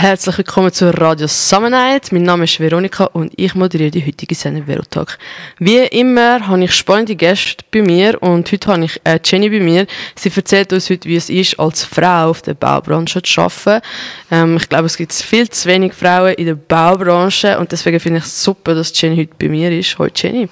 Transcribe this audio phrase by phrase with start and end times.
[0.00, 2.14] Herzlich willkommen zur Radio Summonite.
[2.14, 5.18] Mein Name ist Veronika und ich moderiere die heutige Sendung Verotalk.
[5.58, 9.60] Wie immer habe ich spannende Gäste bei mir und heute habe ich äh, Jenny bei
[9.60, 9.86] mir.
[10.16, 13.86] Sie erzählt uns heute, wie es ist, als Frau auf der Baubranche zu arbeiten.
[14.30, 18.20] Ähm, ich glaube, es gibt viel zu wenig Frauen in der Baubranche und deswegen finde
[18.20, 19.98] ich es super, dass Jenny heute bei mir ist.
[19.98, 20.48] Hallo Jenny.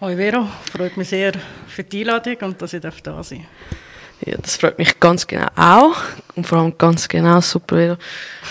[0.00, 1.34] Hallo Vero, freut mich sehr
[1.68, 3.32] für die Einladung und dass ich da sein darf.
[4.24, 5.96] Ja, das freut mich ganz genau auch.
[6.34, 7.98] Und vor allem ganz genau, super wieder.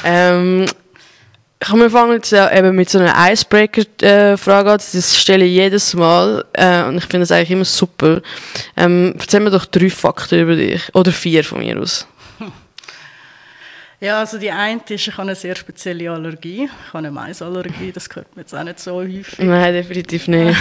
[0.04, 0.66] Ähm,
[1.60, 4.78] wir fangen jetzt äh, eben mit so einer Icebreaker-Frage an.
[4.78, 6.46] Das stelle ich jedes Mal.
[6.54, 8.22] Äh, und ich finde das eigentlich immer super.
[8.76, 10.84] Ähm, erzähl mir doch drei Fakten über dich.
[10.94, 12.08] Oder vier von mir aus.
[14.00, 16.66] Ja, also die eine ist, ich habe eine sehr spezielle Allergie.
[16.66, 19.40] Ich habe eine Maisallergie, das gehört mir jetzt auch nicht so häufig.
[19.40, 20.56] Nein, definitiv nicht.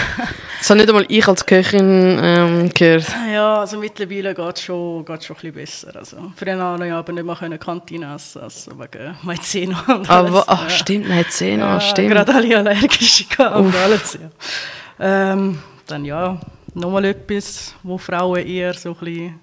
[0.58, 3.04] das habe nicht einmal ich als Köchin ähm, gehört.
[3.30, 5.98] Ja, also mittlerweile geht es schon, geht's schon ein bisschen besser.
[5.98, 10.30] Also, früher habe ich aber nicht mehr Kantine essen also wegen Maizena und alles.
[10.30, 10.70] Aber, ach, ja.
[10.70, 12.12] stimmt, Maizena, ja, stimmt.
[12.12, 14.30] gerade alle allergisch gehabt alles, ja.
[14.98, 16.40] Ähm, dann ja,
[16.72, 19.40] nochmal etwas, wo Frauen eher so ein bisschen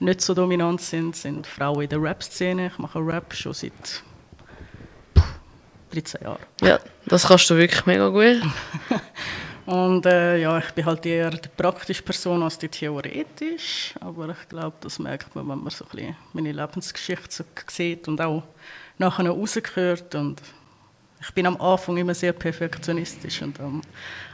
[0.00, 2.68] nicht so dominant sind, sind Frauen in der Rap-Szene.
[2.68, 4.02] Ich mache Rap schon seit
[5.92, 6.42] 13 Jahren.
[6.62, 8.42] Ja, das kannst du wirklich mega gut.
[9.66, 13.94] Und äh, ja, ich bin halt eher die praktische Person als die theoretisch.
[14.00, 18.06] Aber ich glaube, das merkt man, wenn man so ein bisschen meine Lebensgeschichte so sieht
[18.06, 18.44] und auch
[18.98, 20.14] nachher rausgehört.
[20.14, 20.40] Und
[21.20, 23.80] ich bin am Anfang immer sehr perfektionistisch und am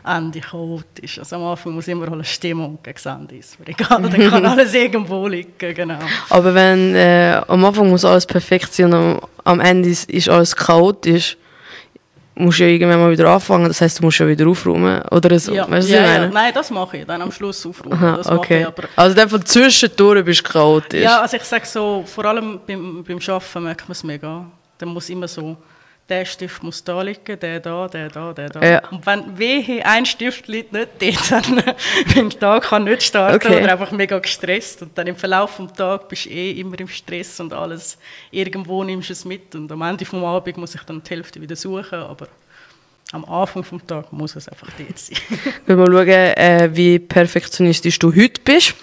[0.04, 1.18] Ende chaotisch.
[1.18, 3.66] Also am Anfang muss immer eine Stimmung gegen das Ende sein.
[3.66, 5.98] Egal, dann kann alles irgendwo liegen, genau.
[6.28, 10.56] Aber wenn äh, am Anfang muss alles perfekt sein und am, Ende ist, ist alles
[10.56, 11.36] chaotisch,
[12.34, 13.68] musst du ja irgendwann mal wieder anfangen.
[13.68, 15.54] Das heißt, du musst ja wieder aufräumen oder so.
[15.54, 16.28] Ja, weißt du, ja, ja.
[16.28, 17.96] Nein, das mache ich dann am Schluss aufräumen.
[17.96, 18.66] Aha, das okay.
[18.76, 21.02] Ich, also dann von zwischendurch bist du chaotisch.
[21.02, 24.46] Ja, also ich sage so, vor allem beim, beim Arbeiten merkt man es mega.
[24.78, 25.56] Dann muss immer so
[26.12, 28.62] der Stift muss da liegen, der da, der da, der da.
[28.62, 28.88] Ja.
[28.90, 31.62] Und wenn wehe ein Stift liegt nicht dort, dann
[32.14, 33.62] bin der Tag kann nicht starten okay.
[33.62, 34.82] oder einfach mega gestresst.
[34.82, 37.96] Und dann im Verlauf des Tages bist du eh immer im Stress und alles,
[38.30, 39.54] irgendwo nimmst du es mit.
[39.54, 42.28] Und am Ende des Abends muss ich dann die Hälfte wieder suchen, aber
[43.12, 45.16] am Anfang des Tages muss es einfach dort sein.
[45.66, 48.74] Wir mal schauen, äh, wie perfektionistisch du heute bist.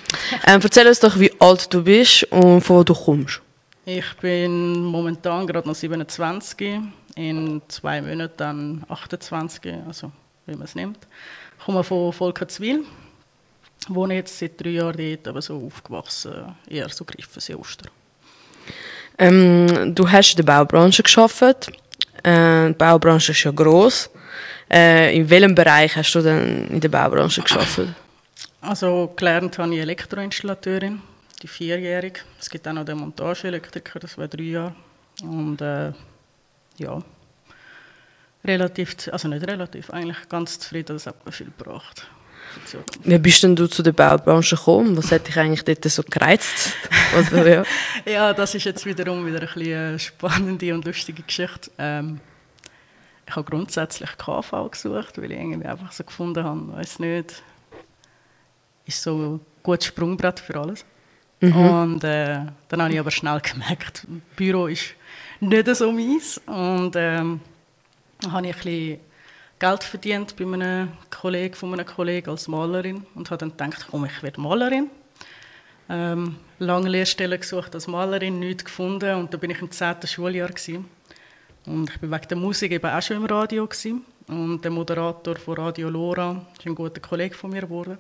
[0.48, 3.40] Ähm, erzähl uns doch, wie alt du bist und von wo du kommst.
[3.86, 6.80] Ich bin momentan gerade noch 27
[7.20, 10.12] in zwei Monaten dann 28, also
[10.46, 11.00] wie man es nimmt.
[11.58, 12.86] Ich komme von Volkertswil,
[13.90, 17.90] wohne jetzt seit drei Jahren dort, aber so aufgewachsen, eher so Griffensee Oster.
[19.18, 21.70] Ähm, du hast in der Baubranche geschafft.
[22.24, 24.10] Äh, die Baubranche ist ja gross.
[24.72, 27.82] Äh, in welchem Bereich hast du denn in der Baubranche geschafft?
[28.62, 31.02] Also gelernt habe ich Elektroinstallateurin,
[31.42, 32.22] die vierjährige.
[32.40, 34.76] Es gibt auch noch den Montageelektriker, das war drei Jahre.
[35.22, 35.92] Und äh,
[36.80, 37.02] ja,
[38.44, 42.08] relativ, also nicht relativ, eigentlich ganz zufrieden, das hat mir viel gebracht.
[43.04, 44.98] Wie bist denn du zu der Baubranche gekommen?
[44.98, 46.74] Was hat dich eigentlich dort so gereizt?
[47.16, 47.64] Also, ja.
[48.06, 51.70] ja, das ist jetzt wiederum wieder ein eine spannende und lustige Geschichte.
[51.78, 52.20] Ähm,
[53.28, 57.44] ich habe grundsätzlich KV gesucht, weil ich irgendwie einfach so gefunden habe, weiß nicht,
[58.86, 60.84] ist so ein gutes Sprungbrett für alles.
[61.40, 61.56] Mhm.
[61.56, 64.96] Und äh, dann habe ich aber schnell gemerkt, Büro ist
[65.40, 66.40] nicht so meins.
[66.46, 67.42] Und ähm,
[68.22, 69.00] dann habe ich ein bisschen
[69.60, 74.06] Geld verdient bei einem Kollegen von einem Kollegen als Malerin und habe dann gedacht, komm,
[74.06, 74.90] ich werde Malerin.
[75.90, 79.96] Ähm, lange Lehrstellen gesucht als Malerin, nichts gefunden und da bin ich im 10.
[80.06, 80.86] Schuljahr gewesen.
[81.66, 84.06] und ich bin wegen der Musik eben auch schon im Radio gewesen.
[84.28, 87.98] und der Moderator von Radio Lora ist ein guter Kollege von mir geworden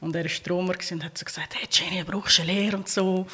[0.00, 2.88] und er war Stromer und hat so gesagt, hey Jenny, brauchst du eine Lehre und
[2.88, 3.26] so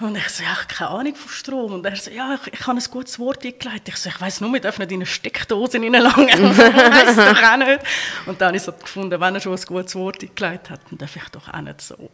[0.00, 1.72] und ich so, ja, ich habe keine Ahnung von Strom.
[1.72, 3.88] Und er so, ja, ich, ich habe ein gutes Wort eingeleitet.
[3.88, 6.28] Ich so, ich weiss nur, wir dürfen nicht in eine Steckdose reinlangen.
[6.28, 7.80] ich weiss doch auch nicht.
[8.26, 10.98] Und dann habe ich so gefunden, wenn er schon ein gutes Wort eingeleitet hat, dann
[10.98, 12.10] darf ich doch auch nicht so,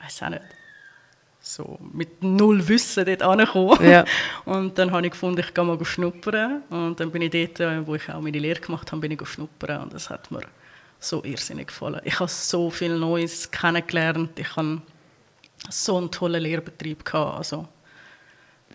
[0.00, 0.42] weiss auch nicht,
[1.40, 3.84] so mit null Wissen dort ankommen.
[3.84, 4.04] Ja.
[4.44, 6.62] Und dann habe ich gefunden, ich gehe mal schnuppern.
[6.70, 9.28] Und dann bin ich dort, äh, wo ich auch meine Lehre gemacht habe, bin ich
[9.28, 9.82] schnuppern.
[9.82, 10.42] Und das hat mir
[11.00, 12.00] so irrsinnig gefallen.
[12.04, 14.38] Ich habe so viel Neues kennengelernt.
[14.38, 14.80] Ich habe
[15.68, 17.38] so einen tollen Lehrbetrieb gehabt.
[17.38, 17.68] Also,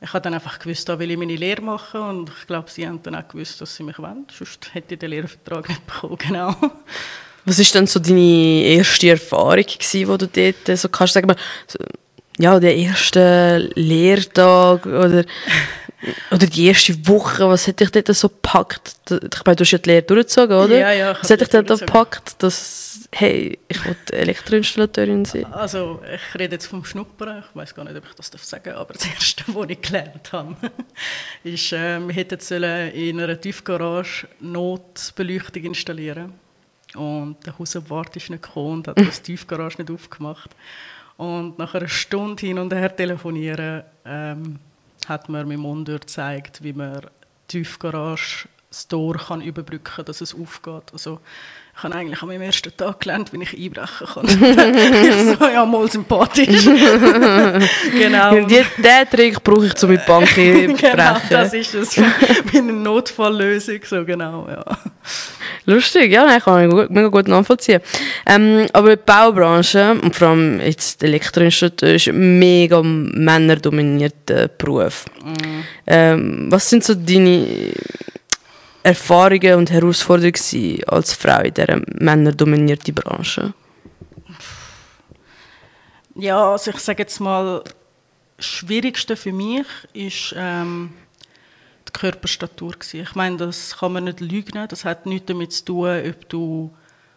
[0.01, 2.87] ich habe dann einfach gewusst, da will ich meine Lehre machen und ich glaube, sie
[2.87, 4.25] haben dann auch gewusst, dass sie mich wollen.
[4.31, 6.55] Sonst hätte ich den Lehrvertrag nicht bekommen, genau.
[7.45, 11.33] Was war dann so deine erste Erfahrung, gewesen, wo du dort so kannst sagen,
[12.37, 15.25] ja, der erste Lehrtag oder
[16.31, 18.95] Oder die erste Woche, was hat dich dort so gepackt?
[19.09, 20.79] Ich meine, du hast ja die Lehre durchgezogen, oder?
[20.79, 25.45] Ja, ja, Was hat dich dort gepackt, dass, hey, ich will Elektroinstallateurin sein?
[25.51, 27.43] Also, ich rede jetzt vom Schnuppern.
[27.49, 30.31] Ich weiß gar nicht, ob ich das darf sagen aber das Erste, was ich gelernt
[30.31, 30.55] habe,
[31.43, 36.33] ist, äh, wir hätten sollen in einer Tiefgarage Notbeleuchtung installieren
[36.95, 40.51] Und der Hausabwart ist nicht gekommen und hat das Tiefgarage nicht aufgemacht.
[41.17, 44.59] Und nach einer Stunde hin und her telefonieren, ähm,
[45.07, 47.01] hat mir mein Mund gezeigt, wie man
[47.47, 50.93] Tiefgarage das Tor kann überbrücken kann, dass es aufgeht.
[50.93, 51.19] Also,
[51.75, 54.25] ich habe eigentlich an meinem ersten Tag gelernt, wie ich einbrechen kann.
[54.27, 56.65] ich so, ja, mal sympathisch.
[57.91, 58.35] genau.
[58.35, 61.97] Die, diesen Trick brauche ich, um mit Banken zu genau, das ist es.
[61.97, 64.63] Wie eine Notfalllösung, so genau, ja.
[65.69, 67.79] Lustig, ja, nein, kann ich gut, mega gut nachvollziehen.
[68.25, 75.05] Ähm, aber die Baubranche, und vor allem jetzt die Elektroinstallateur, ist ein mega männerdominierter Beruf.
[75.85, 77.71] Ähm, was sind so deine
[78.81, 83.53] Erfahrungen und Herausforderungen als Frau in dieser männerdominierten Branche?
[86.15, 87.63] Ja, also ich sage jetzt mal,
[88.37, 90.93] das Schwierigste für mich ist ähm,
[91.89, 92.71] die Körperstatur.
[92.71, 93.01] Gewesen.
[93.01, 94.67] Ich meine, das kann man nicht lügen.
[94.67, 96.73] Das hat nichts damit zu tun, ob du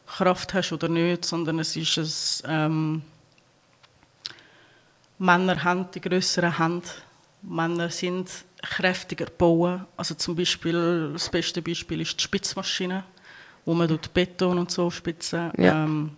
[0.07, 3.03] Kraft hast oder nicht, sondern es ist es, ähm,
[5.19, 6.89] Männer haben die größeren Hände.
[7.43, 8.29] Männer sind
[8.63, 9.87] kräftiger bauen.
[9.97, 13.05] Also zum Beispiel, das beste Beispiel ist die Spitzmaschine,
[13.65, 15.51] wo man dort Beton und so spitzen.
[15.57, 15.85] Ja.
[15.85, 16.17] Ähm,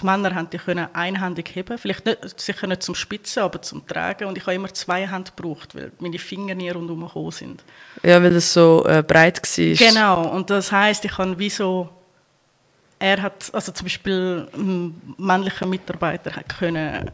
[0.00, 3.86] die Männer haben die können einhändig heben, vielleicht nicht, sicher nicht zum Spitzen, aber zum
[3.86, 4.26] Tragen.
[4.26, 7.64] Und ich habe immer zwei Hände gebraucht, weil meine Finger nie rundherum gekommen sind.
[8.02, 9.74] Ja, weil das so äh, breit war.
[9.74, 11.88] Genau, und das heißt, ich kann wie so,
[12.98, 17.10] er hat, also zum Beispiel ein männlicher Mitarbeiter hat können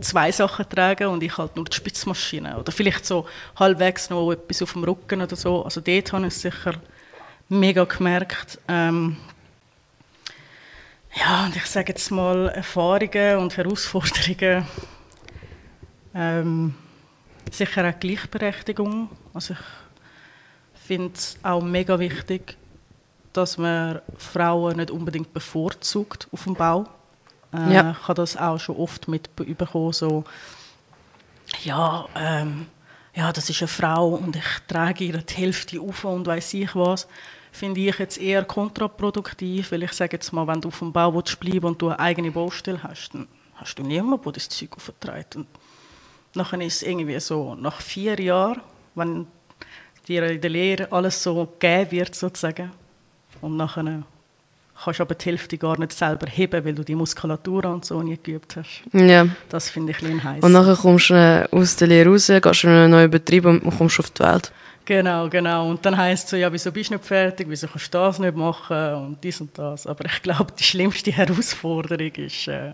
[0.00, 3.26] zwei Sachen tragen und ich halt nur die Spitzmaschine oder vielleicht so
[3.56, 5.64] halbwegs noch etwas auf dem Rücken oder so.
[5.64, 6.74] Also dort habe ich es sicher
[7.48, 8.58] mega gemerkt.
[8.68, 9.16] Ähm,
[11.28, 14.66] ja, und ich sage jetzt mal Erfahrungen und Herausforderungen.
[16.14, 16.74] Ähm,
[17.50, 19.10] sicher auch Gleichberechtigung.
[19.34, 22.56] Also ich finde es auch mega wichtig,
[23.34, 26.86] dass man Frauen nicht unbedingt bevorzugt auf dem Bau.
[27.52, 27.90] Äh, Ja.
[27.90, 30.24] Ich habe das auch schon oft mitbekommen, so
[31.62, 32.66] ja, ähm,
[33.14, 36.74] ja, das ist eine Frau und ich trage ihr die Hälfte auf und weiß ich
[36.74, 37.06] was.
[37.52, 41.14] Finde ich jetzt eher kontraproduktiv, weil ich sage jetzt mal, wenn du auf dem Bau
[41.14, 44.76] willst bleiben und du eine eigene Baustelle hast, dann hast du niemanden, der das Zeug
[44.76, 45.36] aufträgt.
[45.36, 45.46] Und
[46.34, 48.60] nachher ist es irgendwie so, nach vier Jahren,
[48.94, 49.26] wenn
[50.06, 52.70] dir in der Lehre alles so gegeben wird, sozusagen,
[53.40, 54.02] und nachher
[54.82, 58.02] kannst du aber die Hälfte gar nicht selber heben, weil du die Muskulatur und so
[58.02, 58.82] nie geübt hast.
[58.92, 59.26] Ja.
[59.48, 60.42] Das finde ich ein bisschen heiß.
[60.42, 63.98] Und nachher kommst du aus der Lehre raus, gehst in einen neuen Betrieb und kommst
[64.00, 64.52] auf die Welt.
[64.88, 65.68] Genau, genau.
[65.68, 68.18] Und dann heisst es so, ja, wieso bist du nicht fertig, wieso kannst du das
[68.18, 69.86] nicht machen und dies und das.
[69.86, 72.72] Aber ich glaube, die schlimmste Herausforderung ist äh,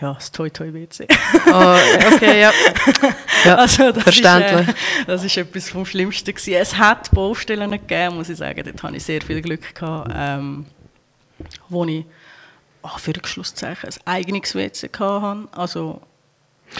[0.00, 1.08] ja, das Toi Toi WC.
[1.48, 1.76] Oh,
[2.14, 2.52] okay, ja.
[3.44, 4.68] ja Also das verständlich.
[4.68, 6.54] Ist, äh, das ist etwas vom Schlimmsten gewesen.
[6.54, 8.62] Es hat Baustellen gegeben, muss ich sagen.
[8.64, 10.64] Dort hatte ich sehr viel Glück gehabt, ähm,
[11.68, 12.04] wo ich
[12.82, 15.48] oh, für Schlusszeichen ein eigenes WC hatte.
[15.50, 16.00] Also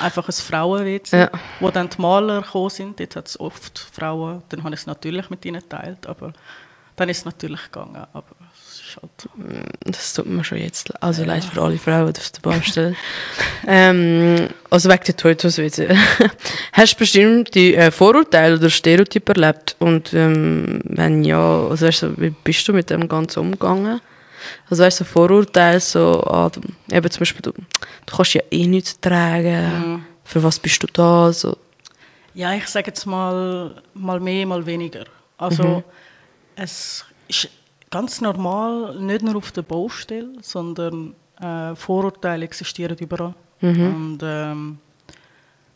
[0.01, 1.31] einfach ein Frauen-WC, Ja.
[1.61, 3.01] wo dann die Maler gekommen sind.
[3.01, 4.43] Dort hat es oft Frauen.
[4.49, 6.33] Dann habe ich es natürlich mit ihnen geteilt, aber
[6.97, 8.07] dann ist es natürlich gegangen.
[8.13, 8.25] Aber
[8.55, 9.29] es ist halt
[9.81, 12.97] Das tut mir schon jetzt also leid für alle Frauen auf der Baustelle.
[13.67, 15.17] ähm, also wegen der
[15.59, 15.97] wieder.
[16.73, 19.77] Hast du bestimmte äh, Vorurteile oder Stereotype erlebt?
[19.79, 24.01] Und ähm, wenn ja, also weißt du, wie bist du mit dem Ganzen umgegangen?
[24.69, 28.43] Also weißt du, so Vorurteile, so, ah, du, eben zum Beispiel, du, du kannst ja
[28.51, 31.33] eh nichts tragen, für was bist du da?
[31.33, 31.57] So.
[32.35, 35.05] Ja, ich sage jetzt mal, mal mehr, mal weniger.
[35.39, 35.83] Also
[36.55, 37.49] es ist
[37.91, 43.35] ganz normal, nicht nur auf der Baustelle, sondern äh, Vorurteile existieren überall.
[43.61, 44.79] Und ähm,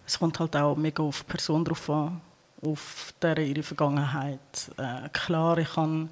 [0.06, 2.20] es kommt halt auch mega auf die Person drauf an,
[2.62, 4.70] auf deren ihre Vergangenheit.
[4.76, 6.08] Äh, klar, ich habe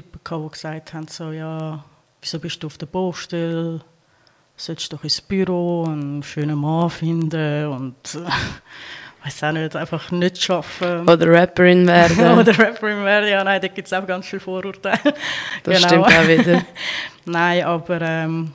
[0.00, 1.84] Typen gehabt, die gesagt haben, so, ja,
[2.20, 3.80] wieso bist du auf der Baustelle?
[4.56, 10.42] solltest doch ins Büro einen schönen Mann finden und äh, weiß auch nicht, einfach nicht
[10.42, 11.08] schaffen.
[11.08, 12.38] Oder Rapperin werden.
[12.38, 14.98] Oder Rapperin werden, ja, nein, da gibt es auch ganz viele Vorurteile.
[15.62, 16.64] Das stimmt auch wieder.
[17.26, 18.52] nein, aber ähm,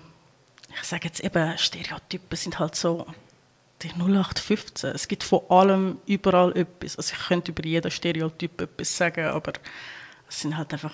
[0.82, 3.06] ich sage jetzt eben, Stereotypen sind halt so
[3.84, 4.92] die 0815.
[4.92, 6.98] Es gibt von allem überall etwas.
[6.98, 9.54] Also ich könnte über jeden Stereotyp etwas sagen, aber
[10.30, 10.94] es sind halt einfach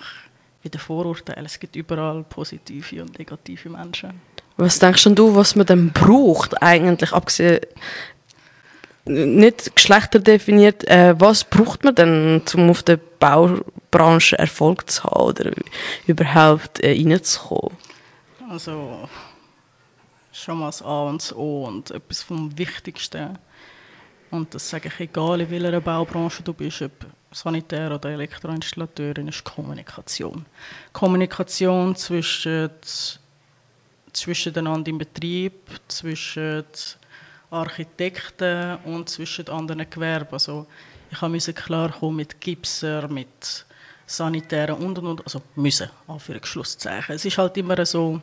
[0.68, 1.46] wieder Vorurteile.
[1.46, 4.20] Es gibt überall positive und negative Menschen.
[4.56, 7.60] Was denkst denn du, was man dann braucht eigentlich, abgesehen
[9.08, 10.86] nicht Geschlechter definiert.
[10.86, 15.52] Äh, was braucht man denn, um auf der Baubranche Erfolg zu haben oder
[16.06, 17.76] überhaupt äh, reinzukommen?
[18.48, 19.08] Also
[20.32, 23.38] schon mal das A und das O und etwas vom Wichtigsten.
[24.30, 26.92] Und das sage ich egal, in welcher Baubranche du bist, ob
[27.30, 30.46] Sanitär oder Elektroinstallateurin, ist Kommunikation.
[30.92, 32.70] Kommunikation zwischen,
[34.12, 35.52] zwischeneinander im Betrieb,
[35.88, 36.64] zwischen
[37.50, 40.32] Architekten und zwischen anderen Gewerben.
[40.32, 40.66] Also
[41.10, 43.64] ich musste klar kommen mit Gipser, mit
[44.06, 45.24] Sanitären und und und.
[45.24, 47.14] Also müssen, Anführungszeichen.
[47.14, 48.20] Es ist halt immer so,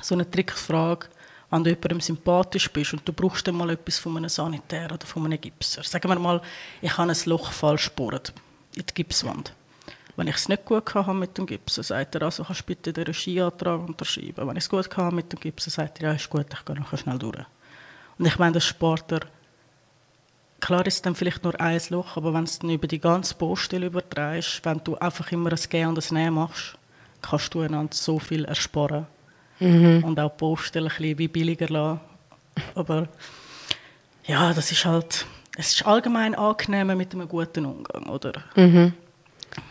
[0.00, 1.06] so eine Trickfrage,
[1.50, 5.06] wenn du jemandem sympathisch bist und du brauchst dann mal etwas von einem Sanitär oder
[5.06, 5.82] von einem Gipser.
[5.82, 6.42] Sagen wir mal,
[6.82, 8.32] ich habe ein Loch falsch gebohrt
[8.74, 9.52] in die Gipswand.
[10.16, 12.92] Wenn ich es nicht gut hatte mit dem Gipsen, sagt er, also kannst du bitte
[12.92, 14.48] den Regieantrag unterschreiben.
[14.48, 16.74] Wenn ich es gut hatte mit dem Gipsen, sagt er, ja, ist gut, ich gehe
[16.74, 17.46] nachher schnell durch.
[18.18, 19.20] Und ich meine, das spart er,
[20.60, 23.86] klar ist dann vielleicht nur ein Loch, aber wenn es dann über die ganze Baustelle
[23.86, 26.76] übertreibst, wenn du einfach immer ein Gehen und ein Nehmen machst,
[27.22, 29.06] kannst du einander so viel ersparen.
[29.60, 30.04] Mhm.
[30.04, 32.00] Und auch die Baustelle ein bisschen billiger lassen.
[32.74, 33.08] Aber
[34.26, 38.32] ja, das ist halt, es ist allgemein angenehmer mit einem guten Umgang, oder?
[38.56, 38.92] Mhm.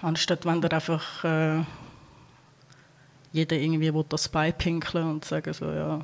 [0.02, 1.62] Anstatt wenn der einfach äh,
[3.32, 6.04] jeder irgendwie das beipinkeln und sagen so, ja,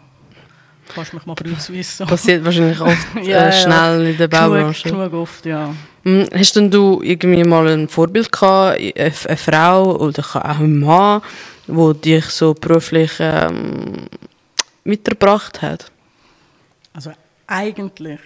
[0.93, 2.07] Kannst mich mal rauswissen.
[2.07, 4.09] Passiert wahrscheinlich oft ja, äh, schnell ja.
[4.09, 4.89] in der Baubranche.
[4.89, 5.73] Genug, genug oft, ja.
[6.03, 10.79] Hm, hast denn du irgendwie mal ein Vorbild gehabt, eine, eine Frau oder auch ein
[10.79, 11.21] Mann,
[11.67, 14.07] wo dich so beruflich ähm,
[14.83, 15.91] mitgebracht hat?
[16.93, 17.11] Also
[17.47, 18.19] eigentlich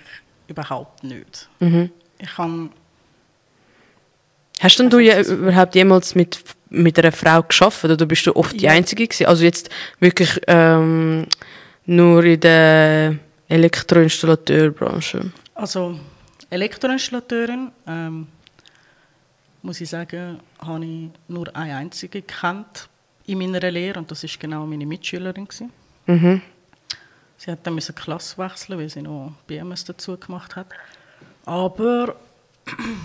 [0.48, 1.50] überhaupt nicht.
[1.60, 1.91] Mhm.
[2.20, 2.72] Ich kann
[4.60, 6.39] Hast denn du je, überhaupt jemals mit,
[6.70, 9.27] mit einer Frau geschafft oder bist du oft die Einzige gewesen?
[9.27, 11.27] Also jetzt wirklich ähm,
[11.86, 13.15] nur in der
[13.48, 15.32] Elektroinstallateurbranche?
[15.53, 16.00] Also
[16.50, 18.27] Elektroinstallateurin, ähm,
[19.62, 22.89] muss ich sagen, habe ich nur eine einzige gekannt
[23.27, 25.48] in meiner Lehre und das ist genau meine Mitschülerin.
[26.07, 26.41] Mhm.
[27.38, 30.67] Sie hat dann eine Klasse wechseln, weil sie noch BMS dazu gemacht hat.
[31.46, 32.15] Aber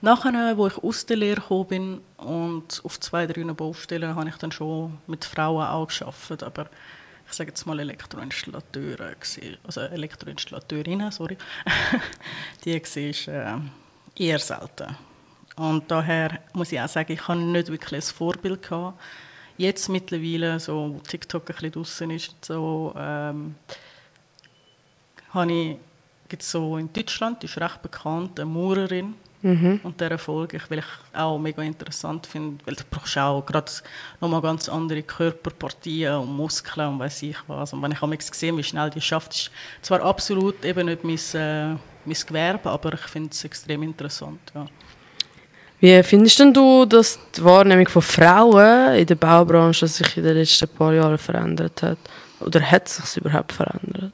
[0.00, 4.36] nachher, wo ich aus der Lehre gekommen bin und auf zwei, drei Baustellen, habe ich
[4.36, 6.42] dann schon mit Frauen auch gearbeitet.
[6.42, 6.68] Aber
[7.26, 9.16] ich sage jetzt mal Elektroinstallateure,
[9.64, 11.38] also Elektroinstallateurinnen, sorry,
[12.64, 14.96] die war äh, eher selten.
[15.56, 19.00] Und daher muss ich auch sagen, ich habe nicht wirklich ein Vorbild gehabt.
[19.56, 23.54] Jetzt mittlerweile, so wo TikTok ein bisschen draußen ist, so, ähm,
[25.30, 25.76] habe ich,
[26.40, 29.80] so in Deutschland, die ist recht bekannt, eine Maurerin, Mhm.
[29.82, 33.70] Und dieser Folge, weil ich auch mega interessant finde, weil du brauchst auch gerade
[34.18, 37.74] nochmal ganz andere Körperpartien und Muskeln und weiß ich was.
[37.74, 39.50] Und wenn ich habe gesehen, wie schnell die schafft, ist
[39.82, 44.40] zwar absolut eben nicht mein, äh, mein Gewerbe, aber ich finde es extrem interessant.
[44.54, 44.64] Ja.
[45.84, 50.34] Wie findest denn du, dass die Wahrnehmung von Frauen in der Baubranche sich in den
[50.38, 51.98] letzten paar Jahren verändert hat?
[52.40, 54.10] Oder hat es sich überhaupt verändert?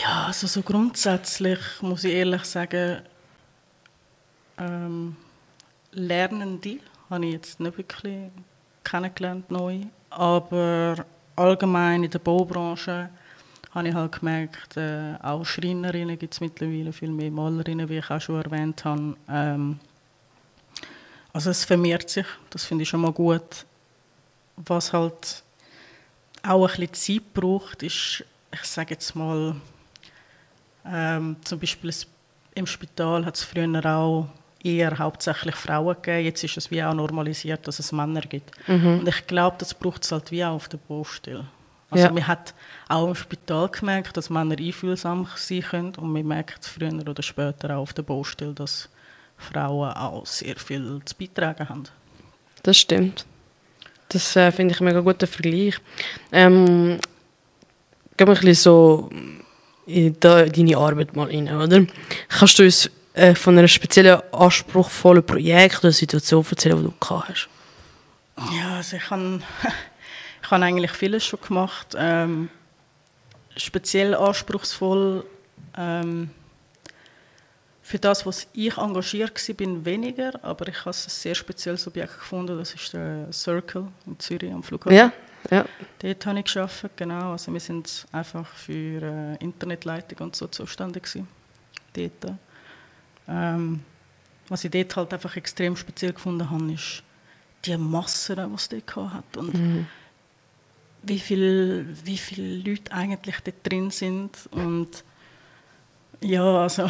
[0.00, 3.02] Ja, also so grundsätzlich muss ich ehrlich sagen,
[4.58, 5.16] ähm,
[5.90, 6.78] Lernende
[7.10, 8.30] habe ich jetzt nicht wirklich
[8.84, 11.04] kennengelernt neu, aber
[11.34, 13.10] allgemein in der Baubranche
[13.74, 18.10] habe ich halt gemerkt, äh, auch Schreinerinnen gibt es mittlerweile viel mehr Malerinnen, wie ich
[18.10, 19.16] auch schon erwähnt habe.
[19.28, 19.80] Ähm,
[21.32, 23.66] also es vermehrt sich, das finde ich schon mal gut.
[24.56, 25.42] Was halt
[26.44, 29.56] auch ein bisschen Zeit braucht, ist, ich sage jetzt mal,
[30.86, 31.92] ähm, zum Beispiel
[32.54, 34.28] im Spital hat es früher auch
[34.62, 36.26] eher hauptsächlich Frauen gegeben.
[36.26, 38.52] Jetzt ist es wie auch normalisiert, dass es Männer gibt.
[38.68, 39.00] Mhm.
[39.00, 41.46] Und ich glaube, das braucht es halt wie auch auf der Baustelle.
[41.94, 42.12] Also ja.
[42.12, 42.54] man hat
[42.88, 47.76] auch im Spital gemerkt, dass Männer einfühlsam sein können und man merkt früher oder später
[47.76, 48.88] auch auf der Baustelle, dass
[49.36, 51.84] Frauen auch sehr viel zu beitragen haben.
[52.64, 53.26] Das stimmt.
[54.08, 55.76] Das äh, finde ich ein mega guter Vergleich.
[56.32, 56.98] Ähm,
[58.16, 59.10] gehen wir ein bisschen so
[59.86, 61.86] in deine Arbeit mal rein, oder?
[62.28, 67.28] Kannst du uns äh, von einem speziellen anspruchsvollen Projekt oder Situation erzählen, die du gehabt
[67.28, 67.48] hast?
[68.36, 69.40] Ja, also ich habe
[70.44, 71.96] ich hab eigentlich vieles schon gemacht.
[71.96, 72.50] Ähm,
[73.56, 75.24] speziell anspruchsvoll
[75.76, 76.30] ähm,
[77.80, 82.18] für das, was ich engagiert war, bin weniger, aber ich habe ein sehr spezielles Objekt
[82.18, 84.96] gefunden, das ist der Circle in Zürich am Flughafen.
[84.96, 85.12] Ja,
[85.50, 85.64] ja.
[86.00, 87.32] Dort habe ich gearbeitet, genau.
[87.32, 91.28] Also wir sind einfach für äh, Internetleitung und so zuständig gewesen.
[91.94, 92.38] Dort.
[93.28, 93.82] Ähm,
[94.48, 97.02] was ich dort halt einfach extrem speziell gefunden habe, ist
[97.64, 99.36] die Masse, die es dort hat.
[99.38, 99.86] Und mhm.
[101.06, 105.04] Wie viele wie viel Leute eigentlich dort drin sind und
[106.20, 106.88] ja, also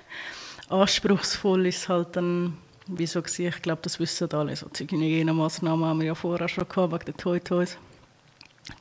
[0.68, 6.00] anspruchsvoll ist halt dann, wieso gewesen, ich glaube, das wissen alle, so die Hygienemaßnahmen haben
[6.00, 7.76] wir ja vorher schon gehabt, wegen den Toy Toys.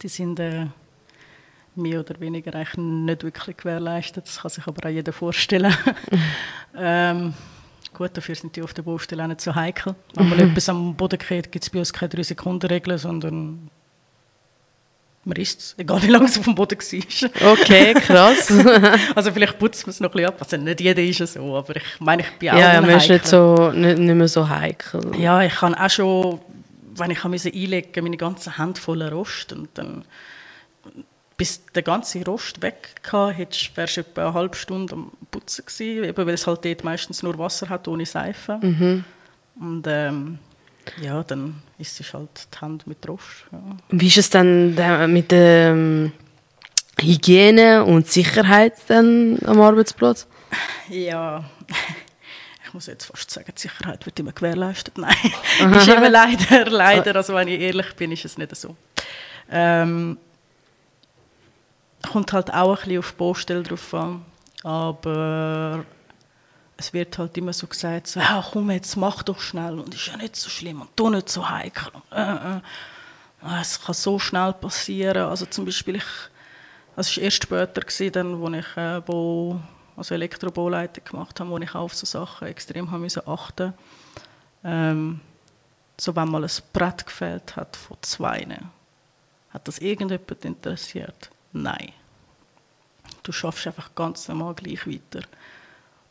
[0.01, 0.67] Die sind äh,
[1.75, 5.75] mehr oder weniger eigentlich nicht wirklich gewährleistet, das kann sich aber auch jeder vorstellen.
[6.77, 7.33] ähm,
[7.93, 9.95] gut, dafür sind die auf der Baustelle auch nicht so heikel.
[10.13, 13.71] Wenn mal etwas am Boden geht, gibt es bei uns keine 3-Sekunden-Regel, sondern
[15.29, 17.51] man isst es, egal wie lange es auf dem Boden war.
[17.53, 18.51] Okay, krass.
[19.15, 20.38] also vielleicht putzt man es noch ein bisschen ab.
[20.39, 22.89] Also nicht jeder ist es so, aber ich meine, ich bin auch ja, ja, man
[22.91, 25.01] ist nicht, so, nicht, nicht mehr so heikel.
[25.17, 26.39] Ja, ich kann auch schon,
[26.95, 30.03] wenn ich einlegen musste, meine ganze Hände voller Rost und dann
[31.38, 36.03] bis der ganze Rost weg war, wärst du etwa eine halbe Stunde am Putzen gewesen,
[36.03, 38.59] eben weil es halt dort meistens nur Wasser hat, ohne Seife.
[38.62, 39.05] Mhm.
[39.57, 40.39] Und ähm,
[41.01, 43.46] ja, dann ist es halt die Hand mit Rost.
[43.51, 43.60] Ja.
[43.89, 46.12] Wie ist es dann da- mit der ähm,
[47.00, 50.27] Hygiene und Sicherheit dann am Arbeitsplatz?
[50.89, 51.43] Ja,
[52.65, 54.98] ich muss jetzt fast sagen, die Sicherheit wird immer gewährleistet.
[54.98, 55.15] Nein,
[55.75, 58.75] ist eben leider, leider, also wenn ich ehrlich bin, ist es nicht so.
[59.51, 60.17] Ähm,
[62.12, 64.24] kommt halt auch ein bisschen auf die Baustelle drauf an,
[64.63, 65.84] aber
[66.79, 70.07] es wird halt immer so gesagt, so, ja, komm jetzt, mach doch schnell und ist
[70.07, 71.91] ja nicht so schlimm und tu nicht so heikel.
[71.93, 72.62] Und, äh, äh.
[73.62, 76.05] Es kann so schnell passieren, also zum Beispiel ich
[76.95, 79.59] es war erst später, gewesen, dann, wo ich äh, Bau,
[79.95, 83.74] also Elektrobauleitung gemacht habe, wo ich auf so Sachen extrem haben müssen achten
[84.63, 85.21] ähm,
[85.98, 88.45] So wenn mal ein Brett gefällt hat von zwei,
[89.51, 91.29] hat das irgendjemand interessiert?
[91.53, 91.93] Nein.
[93.24, 95.25] Du schaffst einfach ganz normal gleich weiter.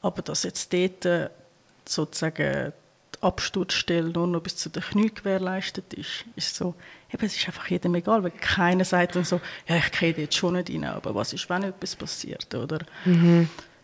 [0.09, 1.29] Aber dass jetzt dort äh,
[1.85, 2.73] sozusagen
[3.15, 6.75] die Absturzstelle nur noch bis zu den Knien gewährleistet ist, ist so,
[7.13, 9.39] eben, es ist einfach jedem egal, weil keiner sagt dann so,
[9.69, 12.79] ja, ich gehe jetzt schon nicht rein, aber was ist, wenn etwas passiert, oder?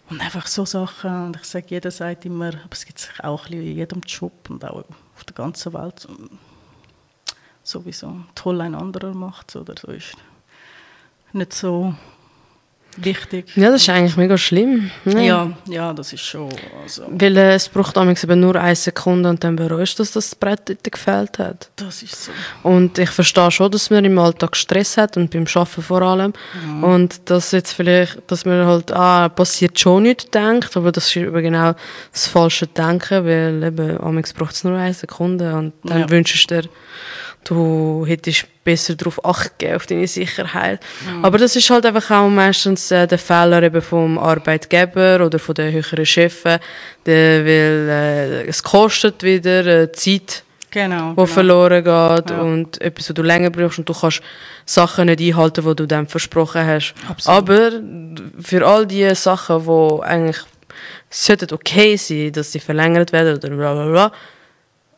[0.08, 3.46] Und einfach so Sachen, und ich sage, jeder sagt immer, aber es gibt sich auch
[3.48, 6.08] in jedem Job und auch auf der ganzen Welt
[7.62, 10.16] sowieso toll ein anderer macht, oder so ist
[11.34, 11.94] nicht so
[12.96, 13.46] wichtig.
[13.56, 14.90] Ja, das ist eigentlich mega schlimm.
[15.04, 15.26] ne?
[15.26, 16.48] Ja, ja, das ist schon.
[16.82, 20.34] Also, Weil äh, es braucht eben nur eine Sekunde und dann bereust du, dass das
[20.34, 21.70] Brett dort gefällt hat.
[21.76, 22.32] das ist so.
[22.62, 26.32] Und ich verstehe schon, dass man im Alltag Stress hat und beim Arbeiten vor allem.
[26.82, 31.16] Und dass jetzt vielleicht, dass man halt, ah, passiert schon nichts denkt, aber das ist
[31.16, 31.74] eben genau
[32.12, 33.98] das falsche Denken, weil eben,
[34.32, 36.10] braucht es nur eine Sekunde und dann Ja.
[36.10, 36.68] wünschst du dir,
[37.44, 40.80] du hättest besser darauf Acht gegeben, auf deine Sicherheit.
[41.22, 45.54] Aber das ist halt einfach auch meistens äh, der Fehler eben vom Arbeitgeber oder von
[45.54, 46.58] den höheren Chefen,
[47.06, 51.10] der, weil äh, es kostet wieder äh, Zeit, Genau.
[51.10, 51.26] wo genau.
[51.26, 52.40] verloren geht Ja.
[52.40, 54.22] und etwas, was du länger brauchst und du kannst
[54.66, 56.94] Sachen nicht einhalten, die du dann versprochen hast.
[57.08, 57.38] Absolut.
[57.38, 57.70] Aber
[58.42, 60.38] für all die Sachen, die eigentlich
[61.10, 64.12] sollten okay sein, dass sie verlängert werden oder bla bla bla,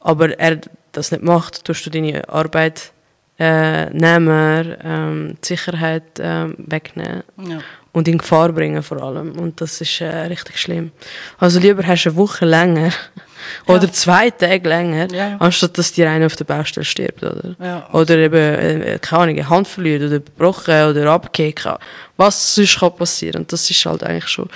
[0.00, 0.60] aber er
[0.96, 7.58] das nicht macht, tust du deine Arbeitnehmer ähm, die Sicherheit ähm, wegnehmen Ja.
[7.92, 9.38] und in Gefahr bringen vor allem.
[9.38, 10.90] Und das ist äh, richtig schlimm.
[11.38, 12.90] Also lieber hast du eine Woche länger
[13.66, 15.36] oder zwei Tage länger, Ja, ja.
[15.38, 17.22] anstatt dass dir einer auf der Baustelle stirbt.
[17.22, 17.88] Oder, Ja.
[17.92, 21.68] oder eben, äh, keine Ahnung, eine Hand verliert oder gebrochen oder abgekickt.
[22.16, 23.42] Was sonst kann passieren.
[23.42, 24.48] Und das ist halt eigentlich schon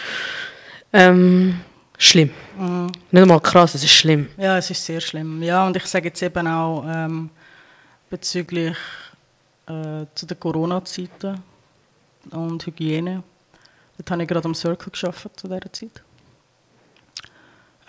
[0.92, 1.60] ähm,
[2.00, 2.30] schlimm.
[2.58, 2.86] Mhm.
[3.10, 4.28] Nicht einmal krass, es ist schlimm.
[4.36, 5.42] Ja, es ist sehr schlimm.
[5.42, 7.30] Ja, und ich sage jetzt eben auch ähm,
[8.08, 8.76] bezüglich
[9.66, 11.42] äh, zu den Corona-Zeiten
[12.30, 13.22] und Hygiene.
[13.98, 16.02] Dort habe ich gerade am Circle geschafft zu dieser Zeit.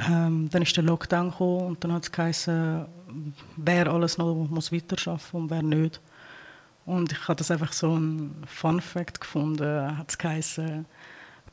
[0.10, 2.86] Ähm, dann ist der Lockdown gekommen und dann hat es geheißen,
[3.56, 6.02] wer alles noch muss weiterarbeiten und wer nicht.
[6.86, 9.98] Und ich habe das einfach so ein Fun Fact gefunden.
[9.98, 10.86] Hat es geheißen,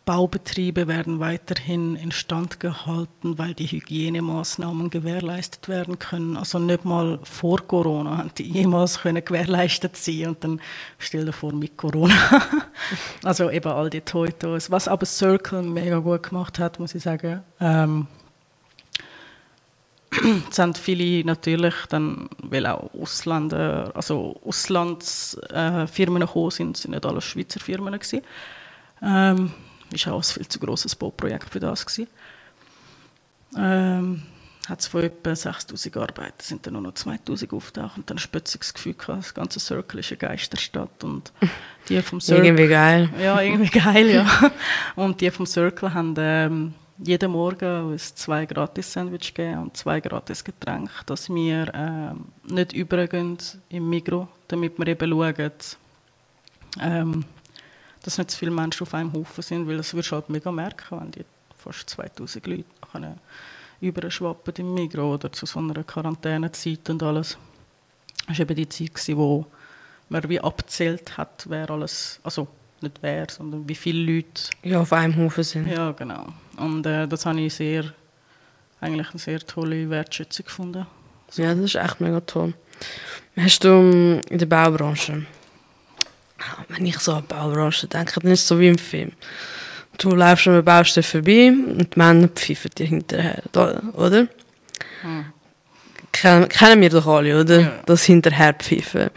[0.08, 6.38] Baubetriebe werden weiterhin instand gehalten, weil die Hygienemaßnahmen gewährleistet werden können.
[6.38, 10.62] Also nicht mal vor Corona haben die jemals können gewährleistet sein und dann
[10.96, 12.14] stell dir vor mit Corona.
[13.22, 14.70] also eben all die Toitos.
[14.70, 17.42] Was aber Circle mega gut gemacht hat, muss ich sagen.
[17.60, 18.06] Ähm,
[20.48, 27.04] es sind viele natürlich dann, weil auch Ausländer, also Auslandsfirmen äh, gekommen sind, sind nicht
[27.04, 28.22] alle Schweizer Firmen gewesen.
[29.02, 29.52] Ähm,
[29.92, 32.08] ist auch ein viel zu grosses Bauprojekt für das gewesen.
[33.56, 34.22] Ähm,
[34.68, 38.74] hat es von etwa 6000 Arbeiter, sind dann nur noch 2000 auftaucht und dann das
[38.74, 41.32] Gefühl gehabt, das ganze Circle ist eine Geisterstadt und
[41.88, 42.44] die vom Circle...
[42.44, 43.08] Irgendwie geil.
[43.18, 44.50] Ja, irgendwie geil, ja.
[44.94, 50.92] Und die vom Circle haben ähm, jeden Morgen uns zwei Gratis-Sandwich geben und zwei Gratis-Getränke,
[51.06, 53.38] dass wir ähm, nicht übergehen
[53.70, 55.52] im Mikro, damit wir eben schauen,
[56.80, 57.24] ähm,
[58.02, 60.50] dass nicht zu viele Menschen auf einem Haufen sind, weil das wirst du halt mega
[60.52, 61.24] merken, wenn die
[61.56, 62.64] fast 2000 Leute
[63.80, 67.38] überschwappen im Mikro oder zu so einer Quarantänezeit und alles.
[68.26, 69.46] Das war eben die Zeit, gewesen, wo
[70.08, 72.48] man wie abzählt hat, wer alles, also
[72.80, 75.68] nicht wer, sondern wie viele Leute Ja, auf einem Haufen sind.
[75.68, 76.26] ja, genau.
[76.56, 77.84] Und äh, das habe ich sehr,
[78.80, 80.86] eigentlich eine sehr tolle Wertschätzung gefunden.
[81.34, 82.54] Ja, das ist echt mega toll.
[83.36, 85.26] Hast du ähm, in der Baubranche,
[86.68, 89.12] wenn ich so an Baubranche denke, dann ist es so wie im Film.
[89.98, 93.42] Du läufst an einer Baustelle vorbei und die Männer pfeifen dir hinterher,
[93.94, 94.28] oder?
[96.12, 97.60] Kennen, kennen wir doch alle, oder?
[97.60, 97.72] Ja.
[97.86, 99.10] Das Hinterherpfeifen.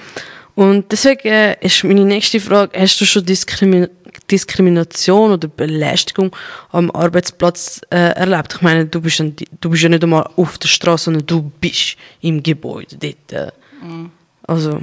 [0.55, 3.87] Und deswegen äh, ist meine nächste Frage, hast du schon Diskrimi
[4.29, 6.35] Diskrimination oder Belästigung
[6.71, 8.53] am Arbeitsplatz äh, erlebt?
[8.55, 9.25] Ich meine, du bist, ja,
[9.59, 13.31] du bist ja nicht einmal auf der Straße, sondern du bist im Gebäude dort.
[13.31, 13.51] Äh.
[14.47, 14.81] Also,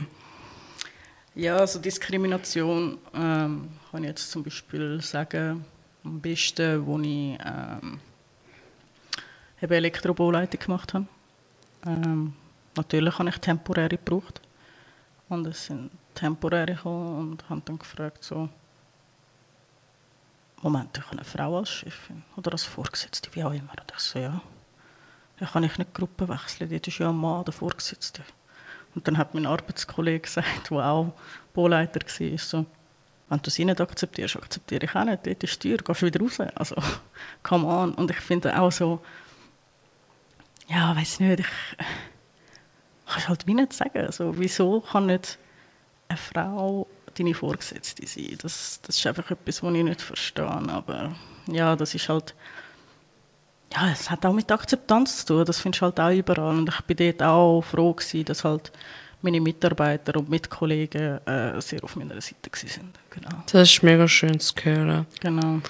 [1.39, 5.65] Ja, also Diskrimination ähm, kann ich jetzt zum Beispiel sagen,
[6.03, 8.01] am besten, wo ich ähm,
[9.63, 11.07] eben Elektrobauleitung gemacht habe.
[11.87, 12.33] Ähm,
[12.75, 14.41] natürlich habe ich temporäre gebraucht.
[15.29, 18.49] Und es sind temporäre gekommen und haben dann gefragt, so,
[20.61, 23.71] Moment, ich habe eine Frau als Chefin oder als Vorgesetzte, wie auch immer.
[23.79, 24.43] Und ich so, ja,
[25.39, 28.25] da kann ich nicht die Gruppe wechseln, dort ist ja ein Mann der Vorgesetzte.
[28.95, 31.13] Und dann hat mein Arbeitskollege gesagt, der auch
[31.53, 32.67] Bauleiter war, so,
[33.29, 35.27] wenn du sie nicht akzeptierst, akzeptiere ich auch nicht.
[35.27, 36.41] Dort ist die Tür, gehst du wieder raus.
[36.55, 36.77] Also,
[37.43, 37.95] come on.
[37.95, 39.01] Und ich finde auch so,
[40.69, 41.47] ja, weiß nicht, ich
[43.07, 44.07] kann es halt wie nicht sagen.
[44.07, 45.39] Also, wieso kann nicht
[46.09, 48.39] eine Frau deine Vorgesetzte sein?
[48.41, 50.47] Das, das ist einfach etwas, was ich nicht verstehe.
[50.47, 51.15] Aber
[51.47, 52.35] ja, das ist halt,
[53.75, 55.45] ja, es hat auch mit Akzeptanz zu tun.
[55.45, 56.57] Das findest du halt auch überall.
[56.59, 58.73] Und ich bin dort auch froh gewesen, dass halt
[59.23, 62.93] meine Mitarbeiter und Mitkollegen äh, sehr auf meiner Seite waren.
[63.11, 63.43] Genau.
[63.51, 65.07] das ist mega schön zu hören.
[65.21, 65.61] genau.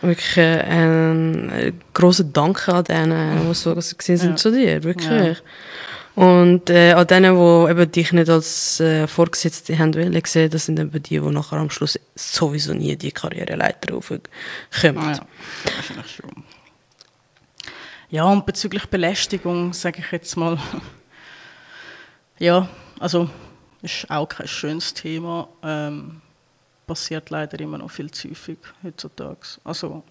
[0.00, 4.36] Wirklich äh, ein äh, grosser Dank an denen, die so gewesen sind Ja.
[4.36, 5.38] zu dir, wirklich.
[6.16, 10.66] Und äh, an denen, die eben dich nicht als äh, Vorgesetzte haben wollen sehen, das
[10.66, 14.22] sind eben die, die nachher am Schluss sowieso nie die Karriereleiter raufkommen.
[14.82, 16.44] Ja, wahrscheinlich schon.
[18.14, 20.56] Ja, und bezüglich Belästigung sage ich jetzt mal,
[22.38, 22.68] ja,
[23.00, 23.28] also
[23.82, 25.48] ist auch kein schönes Thema.
[25.64, 26.20] Ähm,
[26.86, 29.58] passiert leider immer noch viel zu häufig heutzutage.
[29.64, 30.04] Also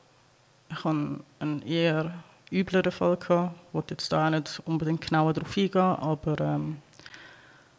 [0.69, 2.13] ich hatte einen eher
[2.51, 6.79] übleren Fall gehabt, will jetzt da auch nicht unbedingt genauer darauf eingehen, aber ähm,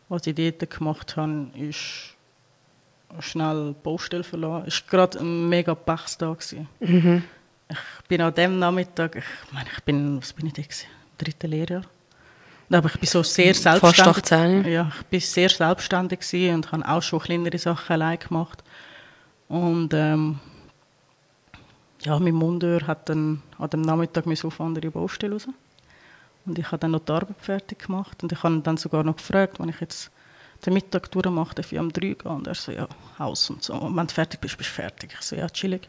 [0.09, 2.15] was ich dort gemacht habe, ist
[3.21, 4.69] schnell Baustelle verlassen.
[4.69, 6.39] Es war gerade ein mega Pechstag.
[6.39, 7.25] gewesen.
[7.68, 10.87] Ich bin an dem Nachmittag, ich meine, ich bin, was bin ich da gewesen?
[11.18, 11.83] Dritte Lehrjahr.
[12.70, 14.16] Aber ich bin so sehr Fast selbstständig.
[14.16, 14.64] 18.
[14.72, 16.20] Ja, ich bin sehr selbstständig
[16.53, 18.64] und habe auch schon kleinere Sachen allein gemacht.
[19.48, 20.40] Und ähm,
[22.03, 25.48] ja, mein Mundeur hat dann an dem Nachmittag auf andere Baustelle raus.
[26.46, 29.03] Und ich habe dann noch die Arbeit fertig gemacht und ich habe ihn dann sogar
[29.03, 30.11] noch gefragt, wenn ich jetzt
[30.64, 32.31] den Mittag durchmache, darf ich um drei gehen?
[32.31, 32.87] Und er so, ja,
[33.18, 33.74] Haus und so.
[33.74, 35.14] Und wenn du fertig bist, bist du fertig.
[35.14, 35.88] Ich so, ja, chillig.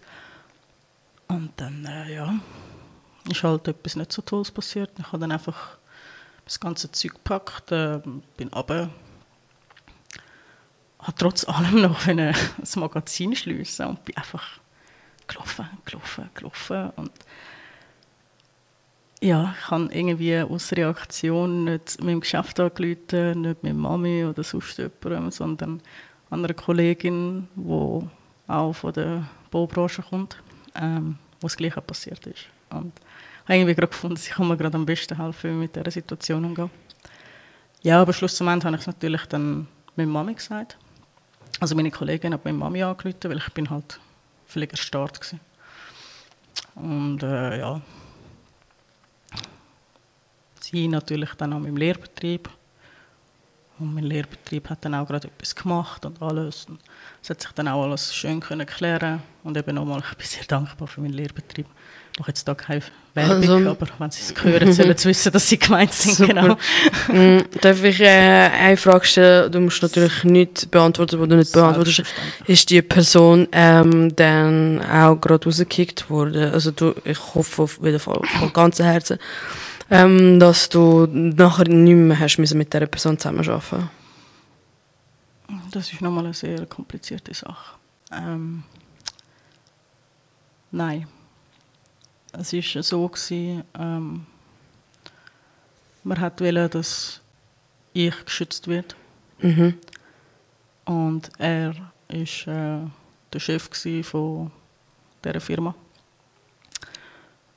[1.27, 2.33] Und dann, äh, ja,
[3.29, 4.91] ist halt etwas nicht so Tolles passiert.
[4.99, 5.77] Ich habe dann einfach
[6.45, 7.99] das ganze Zeug gepackt, äh,
[8.37, 8.89] bin runter,
[10.99, 12.05] habe trotz allem noch
[12.57, 14.59] das Magazin schliessen und bin einfach
[15.27, 16.91] gelaufen, gelaufen, gelaufen.
[16.95, 17.11] Und
[19.21, 24.77] ja, ich habe irgendwie aus Reaktion nicht meinem Geschäft angerufen, nicht mit Mami oder sonst
[24.77, 25.81] jemandem, sondern
[26.29, 28.07] einer Kollegin, die
[28.47, 30.37] auch von der Baubranche kommt,
[30.75, 32.45] ähm, wo das Gleiche passiert ist.
[32.69, 35.91] Und ich habe irgendwie gefunden, sie kann mir gerade am besten helfen, ich mit dieser
[35.91, 36.69] Situation umgehen.
[37.81, 40.77] Ja, aber schlussendlich habe ich es natürlich dann mit Mami gesagt.
[41.59, 43.99] Also meine Kollegin hat meine Mami angerufen, weil ich bin halt
[44.45, 45.39] völlig erstarrt gewesen.
[46.75, 47.81] Und äh, ja,
[50.59, 52.49] sie natürlich dann auch im Lehrbetrieb.
[53.77, 56.65] Und mein Lehrbetrieb hat dann auch gerade etwas gemacht und alles.
[56.69, 56.79] Und
[57.21, 60.45] es hat sich dann auch alles schön können klären Und eben nochmal, ich bin sehr
[60.47, 61.65] dankbar für meinen Lehrbetrieb.
[62.13, 62.81] Ich mache jetzt da keine
[63.13, 66.15] Werbung, Also- aber wenn sie es hören, sollen sie wissen, dass sie gemeint sind.
[66.15, 66.33] Super.
[66.33, 66.57] Genau.
[67.09, 69.51] Mm, Darf ich äh, eine Frage stellen?
[69.51, 72.03] Du musst natürlich nicht beantworten, was du nicht beantwortest.
[72.45, 76.53] Ist die Person ähm, dann auch gerade rausgekickt worden?
[76.53, 79.17] Also du, ich hoffe auf jeden Fall von ganzem Herzen,
[79.89, 83.89] ähm, dass du nachher nicht mehr hast müssen mit dieser Person zusammenarbeiten.
[85.71, 87.77] Das ist nochmal eine sehr komplizierte Sache.
[88.11, 88.63] Ähm,
[90.71, 91.07] nein.
[92.31, 94.25] es war so, gewesen, ähm,
[96.03, 97.21] man hat wollen, dass
[97.93, 98.95] ich geschützt wird.
[99.39, 99.75] Mhm.
[100.85, 102.87] Und er war äh,
[103.33, 103.69] der Chef
[104.03, 104.51] von
[105.23, 105.75] dieser Firma.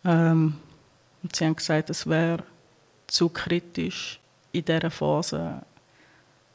[0.05, 0.55] Ähm,
[1.23, 2.43] und sie haben gesagt, es wäre
[3.07, 4.21] zu kritisch,
[4.53, 5.63] in dieser Phase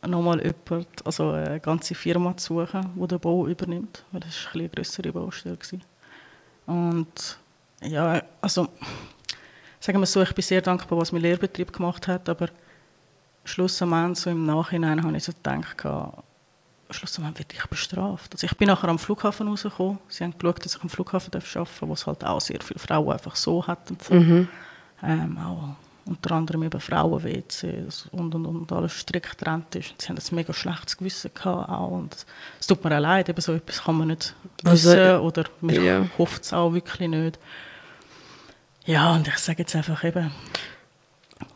[0.07, 4.55] nochmal jemand, also eine ganze Firma zu suchen, die den Bau übernimmt, weil das war
[4.55, 5.57] eine größere Baustelle.
[6.65, 7.37] Und
[7.81, 8.67] ja, also
[9.79, 12.49] sagen wir so, ich bin sehr dankbar, was mein Lehrbetrieb gemacht hat, aber
[13.43, 15.77] schlussendlich so im Nachhinein habe ich so gedacht,
[16.89, 18.33] schlussendlich werde ich bestraft.
[18.33, 21.53] Also ich bin nachher am Flughafen rausgekommen, sie haben geschaut, dass ich am Flughafen arbeiten
[21.53, 24.13] darf, wo es halt auch sehr viele Frauen einfach so hat und so.
[24.13, 24.47] Mhm.
[25.01, 29.91] Ähm, auch unter anderem eben Frauen-WCs und, und, und alles strikt getrennt ist.
[29.91, 31.91] Und sie haben ein mega schlechtes Gewissen gehabt auch.
[31.91, 32.25] Und
[32.59, 35.83] es tut mir auch leid, eben so etwas kann man nicht Also, wissen oder man
[35.83, 36.05] ja.
[36.17, 37.39] hofft es auch wirklich nicht.
[38.85, 40.31] Ja, und ich sage jetzt einfach eben,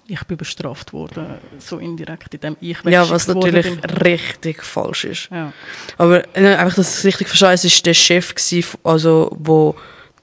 [0.07, 1.25] ich bin bestraft worden,
[1.59, 3.89] so indirekt, indem ich Ja, was natürlich bin.
[4.01, 5.29] richtig falsch ist.
[5.31, 5.53] Ja.
[5.97, 9.75] Aber äh, einfach, dass ich es richtig verstehe, es war der Chef, gewesen, also, wo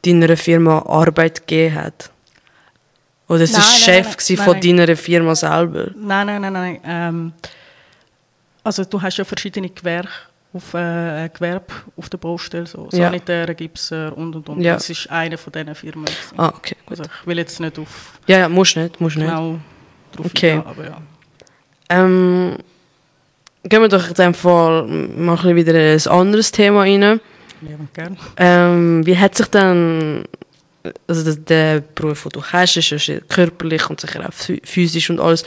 [0.03, 2.11] deiner Firma Arbeit gegeben hat.
[3.29, 4.77] Oder es war der Chef nein, nein, von nein.
[4.77, 5.91] deiner Firma selber.
[5.97, 6.81] Nein, nein, nein, nein.
[6.85, 7.33] Ähm,
[8.63, 10.09] also du hast ja verschiedene Gewerke
[10.55, 13.07] auf, äh, Gewerbe auf der Baustelle, so Ja.
[13.07, 14.61] Sanitäre, Gipser und und und.
[14.61, 14.75] Ja.
[14.75, 16.05] Das ist eine von diesen Firmen.
[16.07, 16.35] gewesen.
[16.39, 16.99] Ah, okay, gut.
[16.99, 19.27] Also ich will jetzt nicht auf Ja, ja, musst nicht, musst nicht.
[19.27, 19.59] genau
[20.15, 20.53] drauf Okay.
[20.53, 21.03] eingehen, aber ja.
[21.91, 22.57] Ähm,
[23.65, 27.21] gehen wir doch in dem Fall mal ein wieder in ein anderes Thema rein.
[27.61, 28.17] Liebend gern.
[28.37, 30.25] Ähm, wie hat sich dann,
[31.09, 35.21] also der, Beruf, den du hast, ist ja körperlich und sicher auch phys- physisch und
[35.21, 35.45] alles.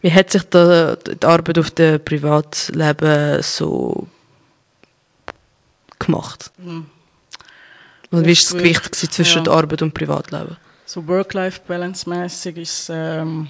[0.00, 4.06] Wie hat sich da die Arbeit auf dem Privatleben so
[6.00, 6.50] gemacht?
[6.58, 6.86] Mhm.
[8.10, 9.44] Und wie war das Gewicht gewesen zwischen ja.
[9.44, 10.56] der Arbeit und Privatleben?
[10.84, 13.48] So Work-Life-Balance-mäßig ist ähm,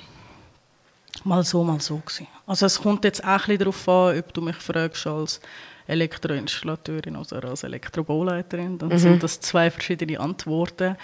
[1.25, 2.27] mal so, mal so gewesen.
[2.47, 5.41] Also es kommt jetzt auch ein bisschen darauf an, ob du mich fragst als
[5.87, 8.79] Elektroinstallateurin oder als Elektrobauleiterin.
[8.79, 10.97] Dann sind das zwei verschiedene Antworten.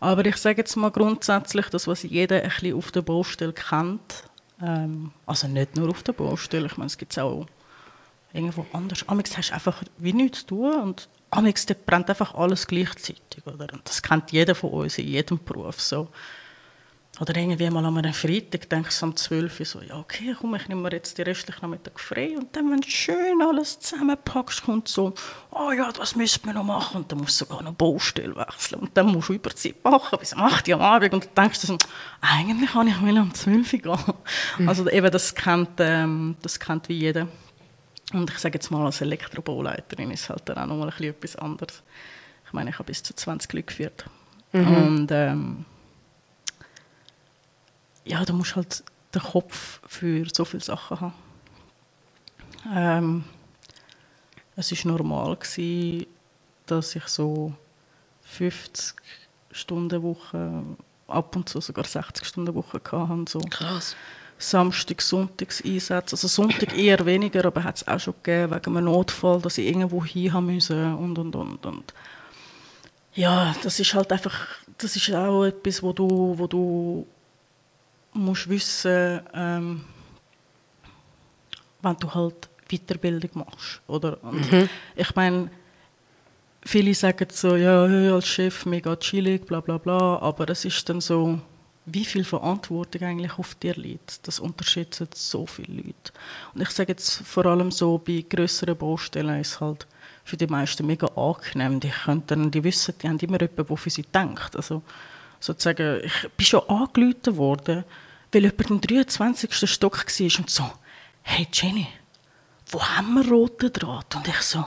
[0.00, 4.24] Aber ich sage jetzt mal grundsätzlich, das, was jeder ein bisschen auf der Baustelle kennt,
[4.60, 7.46] ähm, also nicht nur auf der Baustelle, ich meine, es gibt es auch
[8.32, 9.08] irgendwo anders.
[9.08, 13.46] Amix hast du einfach wie nichts zu tun und Amix, brennt einfach alles gleichzeitig.
[13.46, 13.72] Oder?
[13.72, 15.80] Und das kennt jeder von uns in jedem Beruf.
[15.80, 16.08] So.
[17.20, 20.54] Oder irgendwie mal an einem Freitag denkst du um 12 Uhr so, ja okay, komm,
[20.54, 22.34] ich nehme mir jetzt die restlichen Nachmittag frei.
[22.36, 25.12] Und dann, wenn du schön alles zusammenpackst, kommt so,
[25.50, 27.02] oh ja, was müssen wir noch machen?
[27.02, 28.80] Und dann musst du sogar noch Baustelle wechseln.
[28.80, 31.14] Und dann musst du Überzeit machen bis um 8 Uhr am Abend.
[31.14, 31.78] Und dann denkst du so,
[32.22, 34.68] eigentlich kann ich will um 12 Uhr gehen.
[34.68, 37.28] Also eben, das kennt, ähm, das kennt wie jeder.
[38.12, 41.36] Und ich sage jetzt mal, als Elektrobauleiterin ist halt dann auch nochmal ein bisschen etwas
[41.36, 41.82] anderes.
[42.46, 44.04] Ich meine, ich habe bis zu 20 Leute geführt.
[44.52, 45.64] Und ähm,
[48.04, 51.14] ja, du musst halt den Kopf für so viele Sachen haben.
[52.74, 53.24] Ähm,
[54.56, 56.06] es war normal, gewesen,
[56.66, 57.54] dass ich so
[58.22, 58.94] 50
[59.50, 60.62] Stunden Woche,
[61.08, 63.24] ab und zu sogar 60 Stunden Woche hatte.
[63.28, 63.40] So.
[63.40, 63.96] Krass.
[64.42, 66.14] Samstag, Sonntags Einsätze.
[66.14, 69.66] Also Sonntag eher weniger, aber hat es auch schon gegeben, wegen einem Notfall, dass ich
[69.66, 71.94] irgendwo hin haben müssen und, und, und, und.
[73.14, 74.46] Ja, das ist halt einfach,
[74.78, 77.06] das ist auch etwas, wo du, wo du
[78.14, 79.84] musst wissen, ähm,
[81.82, 84.22] wenn du halt Weiterbildung machst, oder?
[84.22, 85.50] Und Ich meine,
[86.64, 91.00] viele sagen so, ja, als Chef mega chillig, bla bla bla, aber es ist dann
[91.00, 91.38] so,
[91.84, 94.26] wie viel Verantwortung eigentlich auf dir liegt.
[94.26, 96.12] Das unterschätzen so viele Leute.
[96.54, 99.86] Und ich sage jetzt vor allem so, bei grösseren Baustellen ist halt
[100.24, 101.80] für die meisten mega angenehm.
[101.80, 104.54] Die, können die wissen, die haben immer jemanden, der für sie denkt.
[104.54, 104.82] Also
[105.40, 107.84] sozusagen, ich bin schon angerufen worden,
[108.30, 109.68] weil jemand im 23.
[109.68, 110.70] Stock war und so,
[111.22, 111.88] hey Jenny,
[112.70, 114.14] wo haben wir roten Draht?
[114.14, 114.64] Und ich so,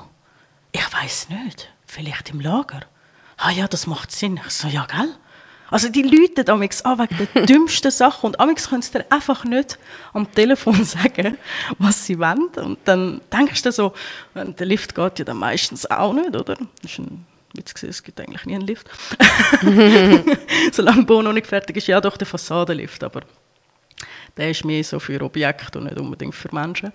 [0.71, 2.81] ich weiß nicht, vielleicht im Lager.
[3.37, 4.39] Ah ja, das macht Sinn.
[4.45, 5.15] Ich so, ja, gell?
[5.69, 9.45] Also die Leute amix an wegen der dümmsten Sachen und amix können sie dir einfach
[9.45, 9.79] nicht
[10.13, 11.37] am Telefon sagen,
[11.79, 12.49] was sie wollen.
[12.57, 13.93] Und dann denkst du so,
[14.33, 16.55] der Lift geht ja dann meistens auch nicht, oder?
[16.81, 18.89] Das ist ein Witz gewesen, es gibt eigentlich nie einen Lift.
[20.71, 23.21] Solange Bau noch nicht fertig ist, ja doch der Fassadenlift, aber
[24.37, 26.91] der ist mehr so für Objekte und nicht unbedingt für Menschen.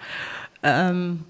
[0.62, 1.24] Ähm,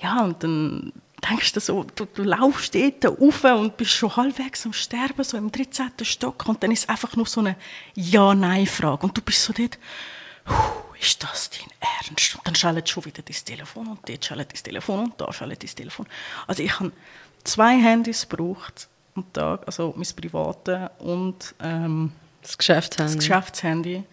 [0.00, 0.92] ja, und dann
[1.28, 5.36] denkst du so, du, du laufst dort rauf und bist schon halbwegs am Sterben, so
[5.36, 5.90] im 13.
[6.02, 7.56] Stock und dann ist es einfach nur so eine
[7.94, 9.78] Ja-Nein-Frage und du bist so dort,
[10.48, 11.68] «Huh, ist das dein
[12.06, 12.36] Ernst?
[12.36, 15.62] Und dann schaltet schon wieder das Telefon und dort schaltet das Telefon und da schaltet
[15.64, 16.06] das Telefon.
[16.46, 16.92] Also ich habe
[17.44, 23.14] zwei Handys gebraucht, am Tag, also mein privates und ähm, Das Geschäftshandy.
[23.14, 24.04] das Geschäftshandy.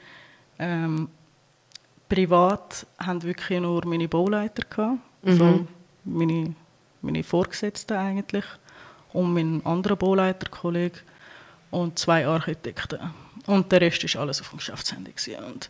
[0.59, 1.09] Ähm,
[2.09, 5.65] privat haben wirklich nur meine Bauleiter gehabt, also
[6.03, 6.53] meine,
[7.05, 8.45] meine Vorgesetzten eigentlich
[9.13, 10.99] und mein anderer Bauleiterkollege
[11.71, 12.99] und zwei Architekten.
[13.47, 15.13] Und der Rest ist alles auf dem Geschäftshandy.
[15.47, 15.69] Und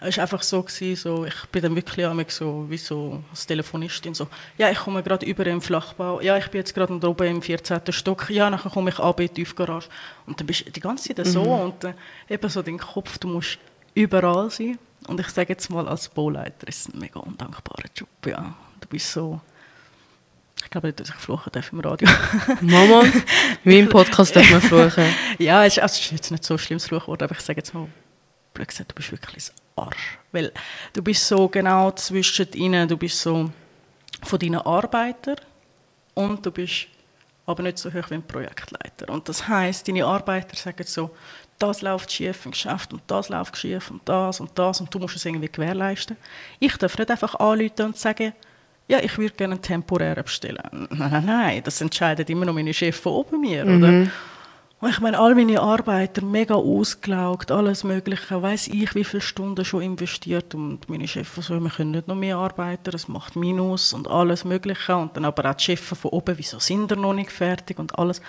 [0.00, 3.46] es war einfach so, gewesen, so, ich bin dann wirklich einmal so, wie so als
[3.46, 7.26] Telefonistin so, ja, ich komme gerade über im Flachbau, ja, ich bin jetzt gerade oben
[7.26, 7.80] im 14.
[7.90, 9.88] Stock, ja, nachher komme ich ab in die Tiefgarage.
[10.26, 11.94] Und dann bist du die ganze Zeit so und äh,
[12.28, 13.58] eben so dein Kopf, du musst
[13.94, 14.78] überall sein.
[15.06, 18.54] Und ich sage jetzt mal, als Bauleiter ist es ein mega undankbarer Job, ja.
[18.80, 19.40] Du bist so,
[20.64, 22.08] ich glaube nicht, dass ich fluchen darf im Radio.
[22.60, 23.04] Mama,
[23.62, 25.04] wie im Podcast darf man fluchen.
[25.38, 27.60] ja, es ist, also es ist jetzt nicht so ein schlimmes Fluchwort, aber ich sage
[27.60, 27.86] jetzt mal,
[28.54, 30.18] blöd gesagt, du bist wirklich ein Arsch.
[30.32, 30.52] Weil
[30.92, 33.50] du bist so genau zwischen ihnen, du bist so
[34.22, 35.36] von deinen Arbeitern
[36.14, 36.86] und du bist
[37.46, 39.12] aber nicht so hoch wie ein Projektleiter.
[39.12, 41.10] Und das heißt, deine Arbeiter sagen so,
[41.58, 44.98] das läuft schief im Geschäft und das läuft schief und das und das und du
[44.98, 46.16] musst es irgendwie gewährleisten.
[46.58, 48.32] Ich darf nicht einfach anrufen und sagen,
[48.88, 50.58] ja, ich würde gerne einen temporären bestellen.
[50.72, 54.08] Nein, nein, nein, das entscheidet immer noch meine Chefs von oben mir, oder?
[54.80, 59.64] Und ich meine, all meine Arbeiter, mega ausgelaugt, alles Mögliche, weiß ich, wie viele Stunden
[59.64, 63.94] schon investiert und meine Chefs so, wir können nicht noch mehr arbeiten, es macht Minus
[63.94, 67.14] und alles Mögliche und dann aber auch die Chefs von oben, wieso sind ihr noch
[67.14, 68.20] nicht fertig und alles.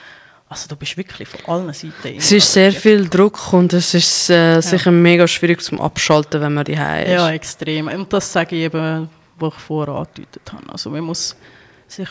[0.48, 4.30] Also du bist wirklich von allen Seiten Es ist sehr viel Druck und es ist
[4.30, 6.80] äh, sicher mega schwierig zum Abschalten, wenn man die ist.
[6.80, 7.88] Ja, extrem.
[7.88, 10.70] Und das sage ich eben, was ich vorher angedeutet habe.
[10.70, 11.36] Also man muss
[11.88, 12.10] sich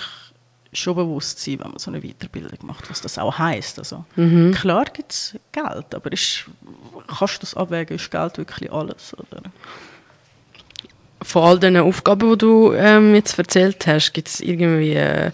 [0.77, 3.79] schon bewusst sein, wenn man so eine Weiterbildung macht, was das auch heisst.
[3.79, 4.05] Also,
[4.53, 6.47] Klar gibt es Geld, aber ist,
[7.07, 9.15] kannst du das abwägen, ist Geld wirklich alles?
[9.15, 9.43] Oder?
[11.23, 15.33] Von all den Aufgaben, die du ähm, jetzt erzählt hast, gibt es irgendwie einen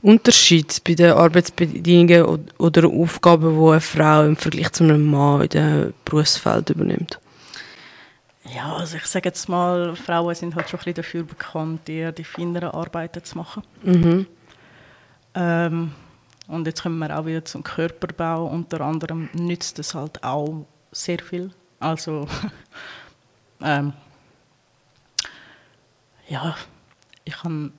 [0.00, 5.48] Unterschied bei den Arbeitsbedingungen oder Aufgaben, die eine Frau im Vergleich zu einem Mann in
[5.48, 7.18] dem Berufsfeld übernimmt?
[8.54, 12.12] Ja, also ich sage jetzt mal, Frauen sind halt schon ein bisschen dafür bekannt, eher
[12.12, 13.62] die feineren Arbeiten zu machen.
[15.34, 15.92] Ähm,
[16.48, 18.46] und jetzt kommen wir auch wieder zum Körperbau.
[18.46, 21.50] Unter anderem nützt es halt auch sehr viel.
[21.80, 22.28] Also,
[23.62, 23.94] ähm,
[26.28, 26.54] ja,
[27.24, 27.72] ich han,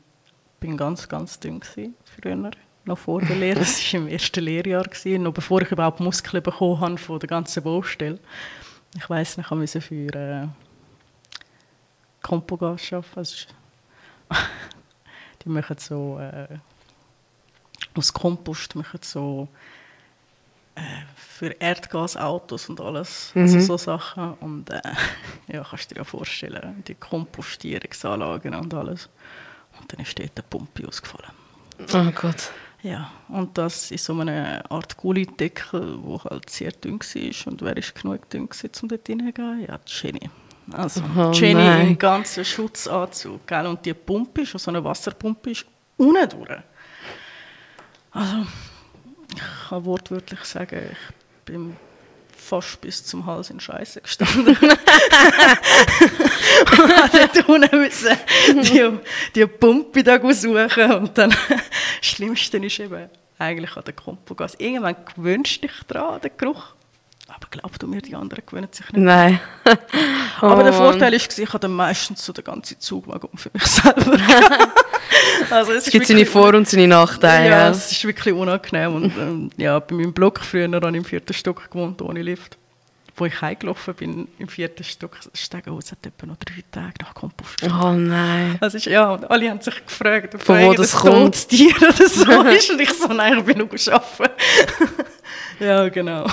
[0.60, 2.52] bin ganz, ganz dünn gewesen, früher,
[2.86, 3.60] noch vor der Lehre.
[3.60, 7.30] Das war im ersten Lehrjahr, gewesen, noch bevor ich überhaupt Muskeln bekommen habe von der
[7.30, 8.20] ganzen Baustelle.
[8.96, 10.48] Ich weiss nicht, ich musste für äh,
[12.24, 13.12] Compogas arbeiten.
[13.20, 13.48] Also, ist-
[15.46, 16.48] die machen so äh,
[17.96, 19.48] aus Kompost machen so
[20.76, 20.82] äh,
[21.16, 24.34] für Erdgasautos und alles, also so Sachen.
[24.36, 24.82] Und äh,
[25.54, 29.10] ja, kannst du dir ja vorstellen, die Kompostierungsanlagen und alles.
[29.80, 31.32] Und dann ist dort eine Pumpe ausgefallen.
[31.94, 32.52] Oh Gott.
[32.84, 37.48] Ja, und das in so einer Art Gullideckel, wo halt sehr dünn war.
[37.52, 38.50] Und wer ist genug dünn
[38.82, 39.66] um dort hineinzugehen?
[39.68, 40.30] Ja, die Jenny.
[40.72, 41.88] Also, Oh Jenny nein.
[41.90, 43.46] im ganzen Schutzanzug.
[43.46, 43.68] Gell?
[43.68, 45.66] Und die Pumpe, ist, so eine Wasserpumpe, ist
[45.98, 46.60] unten durch.
[48.12, 48.46] Also,
[49.36, 50.98] ich kann wortwörtlich sagen, ich
[51.46, 51.76] bin
[52.44, 54.56] fast bis zum Hals in Scheiße gestanden.
[54.58, 54.70] und
[56.72, 59.00] habe dort unten müssen die,
[59.34, 61.62] die Pumpe da suchen und dann das
[62.02, 64.56] Schlimmste ist eben eigentlich an der Kompogas.
[64.56, 66.73] Irgendwann gewöhnst du dich dran, an den Geruch.
[67.36, 69.02] Aber glaub du mir, die anderen gewöhnen sich nicht.
[69.04, 69.40] Nein.
[70.40, 70.74] Aber Oh der Mann.
[70.74, 74.18] Vorteil ist, ich hatte meistens so den ganzen Zugwagen für mich selber.
[75.50, 77.50] also es Es gibt seine Vor- und seine Nachteile.
[77.50, 78.96] ja, es ist wirklich unangenehm.
[78.96, 82.58] Und ähm, ja, bei meinem Block früher habe ich im vierten Stock gewohnt, ohne Lift.
[83.16, 87.14] Wo ich heimgelaufen bin, im vierten Stock, das Stegenhaus hat etwa noch drei Tage nach
[87.14, 87.62] Kompost.
[87.64, 88.58] Oh nein.
[88.60, 91.48] Ist, ja, und alle haben sich gefragt, ob Von wo das kommt.
[91.48, 92.72] Tier oder so ist.
[92.72, 94.93] Und ich so, nein, ich bin nur arbeiten.
[95.60, 96.26] Ja, genau.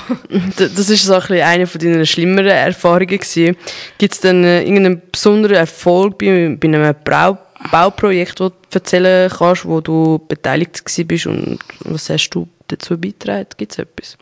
[0.56, 3.06] Das ist so ein bisschen eine von deinen schlimmeren Erfahrungen.
[3.06, 7.38] Gibt es denn äh, irgendeinen besonderen Erfolg bei, bei einem Brau
[7.70, 13.46] Bauprojekt, das du erzählen kannst, wo du beteiligt bist und was hast du dazu beigetragen?
[13.56, 14.16] Gibt es etwas?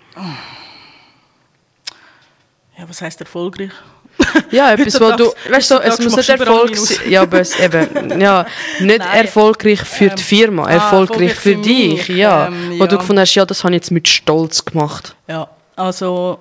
[2.77, 3.71] Ja, was heisst erfolgreich?
[4.51, 7.11] Ja, etwas, wo du, weißt du, es muss nicht du Erfolg sein.
[7.11, 8.47] Ja, aber es eben, ja,
[8.81, 9.27] nicht Nein.
[9.27, 12.49] erfolgreich für die Ähm, Firma, ah, erfolgreich für für dich, mich, ja.
[12.49, 13.01] ähm, Wo du ja.
[13.01, 15.17] gefunden hast, ja, das habe ich jetzt mit Stolz gemacht.
[15.29, 16.39] Ja, also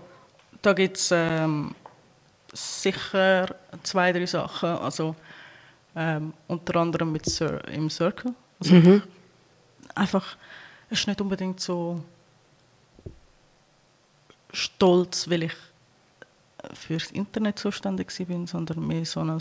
[0.61, 1.75] da gibt es ähm,
[2.53, 4.69] sicher zwei, drei Sachen.
[4.69, 5.15] Also
[5.95, 8.33] ähm, unter anderem mit Cir im Circle.
[8.59, 9.01] Also
[9.95, 10.37] Einfach,
[10.89, 12.01] es ist nicht unbedingt so
[14.53, 15.53] stolz, weil ich
[16.73, 19.37] fürs Internet zuständig bin, sondern mehr so ein,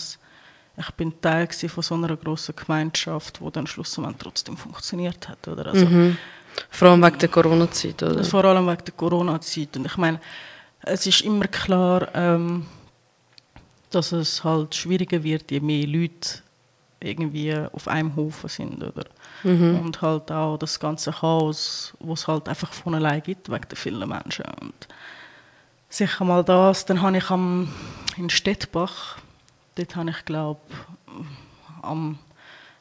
[0.79, 5.49] ich bin Teil von so einer grossen Gemeinschaft, die dann schlussendlich trotzdem funktioniert hat.
[5.49, 5.67] Oder?
[5.67, 5.87] Also,
[6.71, 8.25] Vor allem wegen der Corona-Zeit, oder?
[8.25, 9.77] Vor allem wegen der Corona-Zeit.
[9.77, 10.21] Und ich meine,
[10.83, 12.67] es ist immer klar, ähm,
[13.91, 16.43] dass es halt schwieriger wird, je mehr Leute
[17.01, 19.05] irgendwie auf einem Haufen sind, oder?
[19.43, 19.81] Mhm.
[19.81, 23.77] Und halt auch das ganze Chaos, was es halt einfach von allein gibt, wegen der
[23.77, 24.47] vielen Menschen.
[24.61, 24.89] Und
[25.89, 26.85] sicher mal das.
[26.87, 27.73] Dann habe ich am,
[28.17, 29.19] in Stettbach,
[29.75, 30.61] dort habe ich glaube
[31.83, 32.19] am,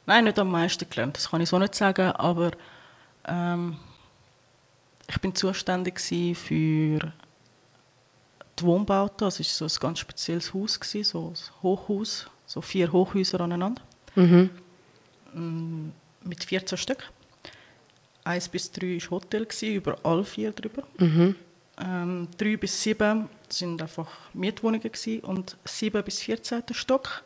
[0.06, 2.52] nein, nicht am meisten gelernt, das kann ich so nicht sagen, aber
[3.26, 3.76] ähm,
[5.08, 7.12] ich bin zuständig für
[8.58, 12.60] die Wohnbauten, also es war so ein ganz spezielles Haus, gewesen, so ein Hochhaus, so
[12.60, 13.82] vier Hochhäuser aneinander,
[14.14, 14.50] Mhm.
[15.34, 15.88] mm,
[16.24, 17.10] mit 14 Stück.
[18.24, 20.82] Eins bis drei war Hotel, gewesen, über alle vier drüber.
[20.98, 21.36] Mhm.
[21.78, 26.62] Ähm, drei bis sieben sind einfach Mietwohnungen gewesen, und sieben bis 14.
[26.72, 27.22] Stock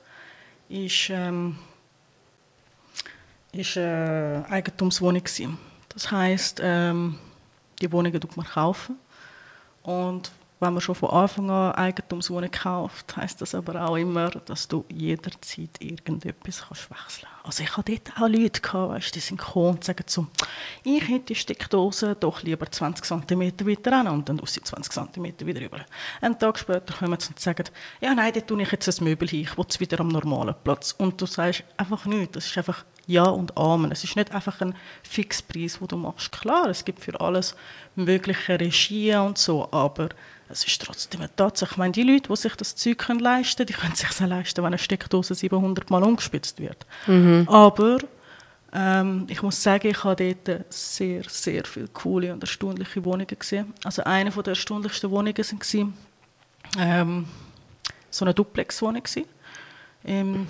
[0.69, 1.59] ist, ähm,
[3.53, 5.59] ist äh, Eigentumswohnung gewesen.
[5.89, 7.19] Das heißt, ähm,
[7.81, 8.97] die Wohnungen tut man kaufen
[9.83, 10.31] und
[10.61, 14.85] wenn man schon von Anfang an Eigentumswohnung kauft, heißt das aber auch immer, dass du
[14.91, 17.29] jederzeit irgendetwas kannst wechseln.
[17.43, 20.27] Also ich hatte dort auch Leute gehabt, weißt, die sind gekommen und sagen so,
[20.85, 24.93] ich hätte die Steckdose doch lieber 20 cm weiter ran und dann aus sie 20
[24.93, 25.81] cm wieder rüber.
[26.21, 27.65] Einen Tag später kommen sie und sagen,
[28.03, 30.55] ja nein, dort tue ich jetzt ein Möbel hin, ich will es wieder am normalen
[30.63, 30.95] Platz.
[30.99, 33.91] Und du sagst einfach nichts, das ist einfach ja und Amen.
[33.91, 36.33] Es ist nicht einfach ein Fixpreis, den du machst.
[36.33, 37.57] Klar, es gibt für alles
[37.97, 40.11] mögliche Regie und so, aber
[40.51, 41.73] es ist trotzdem eine Tatsache.
[41.73, 44.21] Ich meine, die Leute, die sich das Zeug können leisten können, die können sich es
[44.21, 46.87] auch leisten, wenn eine Steckdose 700 Mal umgespitzt wird.
[47.47, 47.99] Aber
[48.73, 53.75] ähm, ich muss sagen, ich habe dort sehr, sehr viele coole und erstaunliche Wohnungen gesehen.
[53.85, 55.93] Also eine der erstaunlichsten Wohnungen war
[56.79, 57.27] ähm,
[58.11, 59.03] so eine Duplex-Wohnung.
[60.05, 60.47] Im,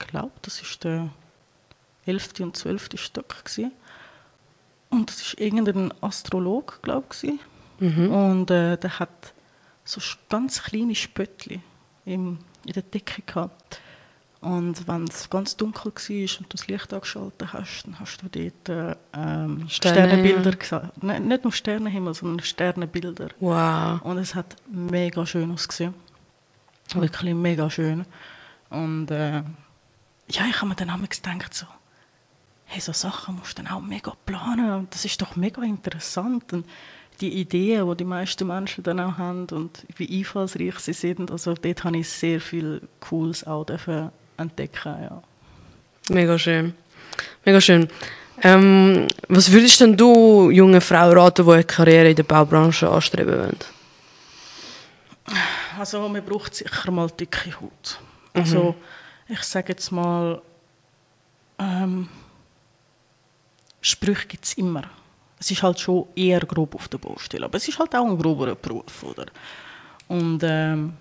[0.00, 1.08] ich glaube, das ist der
[2.06, 2.40] 11.
[2.40, 2.90] und 12.
[2.96, 3.44] Stock.
[3.44, 3.72] Gewesen.
[4.90, 7.32] Und das war irgendein Astrolog, glaube ich.
[7.78, 8.10] Gewesen.
[8.10, 9.34] Und äh, der hat
[9.84, 11.60] so ganz kleine Spöttli
[12.04, 13.80] im, in der Decke gehabt.
[14.40, 18.28] Und wenn es ganz dunkel war und du das Licht angeschaltet hast, dann hast du
[18.28, 20.56] dort äh, ähm, Sterne, Sternenbilder ja.
[20.56, 20.90] gesehen.
[21.00, 23.28] Nein, nicht nur Sternenhimmel, sondern Sternenbilder.
[23.40, 24.02] Wow.
[24.02, 25.94] Und es hat mega schön ausgesehen.
[26.94, 28.04] Wirklich mega schön.
[28.70, 29.42] Und äh,
[30.28, 31.66] ja, ich habe mir dann damals gedacht, so,
[32.66, 34.70] hey, so Sachen musst du dann auch mega planen.
[34.70, 36.52] Und das ist doch mega interessant.
[36.52, 36.66] Und
[37.20, 41.54] die Ideen, die die meisten Menschen dann auch haben und wie einfallsreich sie sind, also
[41.54, 43.66] dort habe ich sehr viel Cooles auch
[44.36, 44.96] entdecken.
[45.02, 45.22] Ja.
[46.10, 46.74] Mega schön.
[47.44, 47.88] Mega schön.
[48.42, 53.38] Ähm, was würdest denn du jungen Frauen raten, die eine Karriere in der Baubranche anstreben
[53.38, 53.58] wollen?
[55.78, 57.98] Also man braucht sicher mal dicke Haut.
[58.34, 58.74] Also
[59.28, 60.40] ich sage jetzt mal,
[61.58, 62.08] ähm,
[63.80, 64.82] Sprüche gibt es immer.
[65.38, 68.18] Es ist halt schon eher grob auf der Baustelle, aber es ist halt auch ein
[68.18, 69.26] groberer Beruf, oder?
[70.08, 70.94] Und ähm,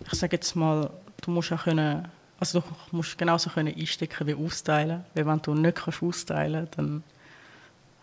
[0.00, 0.90] ich sage jetzt mal,
[1.22, 2.08] du musst auch können,
[2.40, 5.04] also du musst genauso können einstecken wie austeilen.
[5.14, 7.02] Weil wenn du nicht kannst austeilen, dann nehmen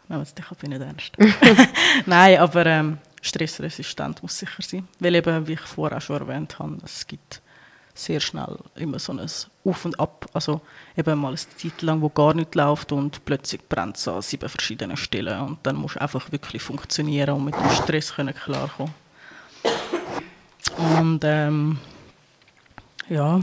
[0.07, 1.17] wir es dich halt nicht ernst.
[2.05, 4.87] Nein, aber ähm, stressresistent muss sicher sein.
[4.99, 7.41] Weil eben, wie ich vorher auch schon erwähnt habe, es gibt
[7.93, 9.21] sehr schnell immer so ein
[9.65, 10.25] Auf und Ab.
[10.33, 10.61] Also
[10.97, 14.49] eben mal eine Zeit lang, wo gar nicht läuft und plötzlich brennt es an sieben
[14.49, 15.39] verschiedenen Stellen.
[15.41, 18.93] Und dann musst du einfach wirklich funktionieren und mit dem Stress können klarkommen.
[20.77, 21.79] Und ähm,
[23.09, 23.41] ja,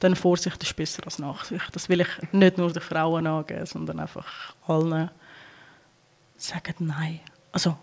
[0.00, 1.64] dann Vorsicht ist besser als Nachsicht.
[1.72, 5.10] Das will ich nicht nur den Frauen angeben, sondern einfach allen
[6.36, 7.20] sagen Nein.
[7.52, 7.76] Also,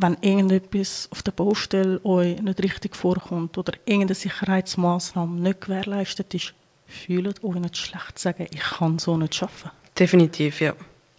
[0.00, 6.54] wenn irgendetwas auf der Baustelle euch nicht richtig vorkommt oder irgendeine Sicherheitsmaßnahme nicht gewährleistet ist,
[6.86, 9.72] fühlt euch nicht schlecht zu sagen, ich kann so nicht schaffen.
[9.98, 10.74] Definitiv, ja.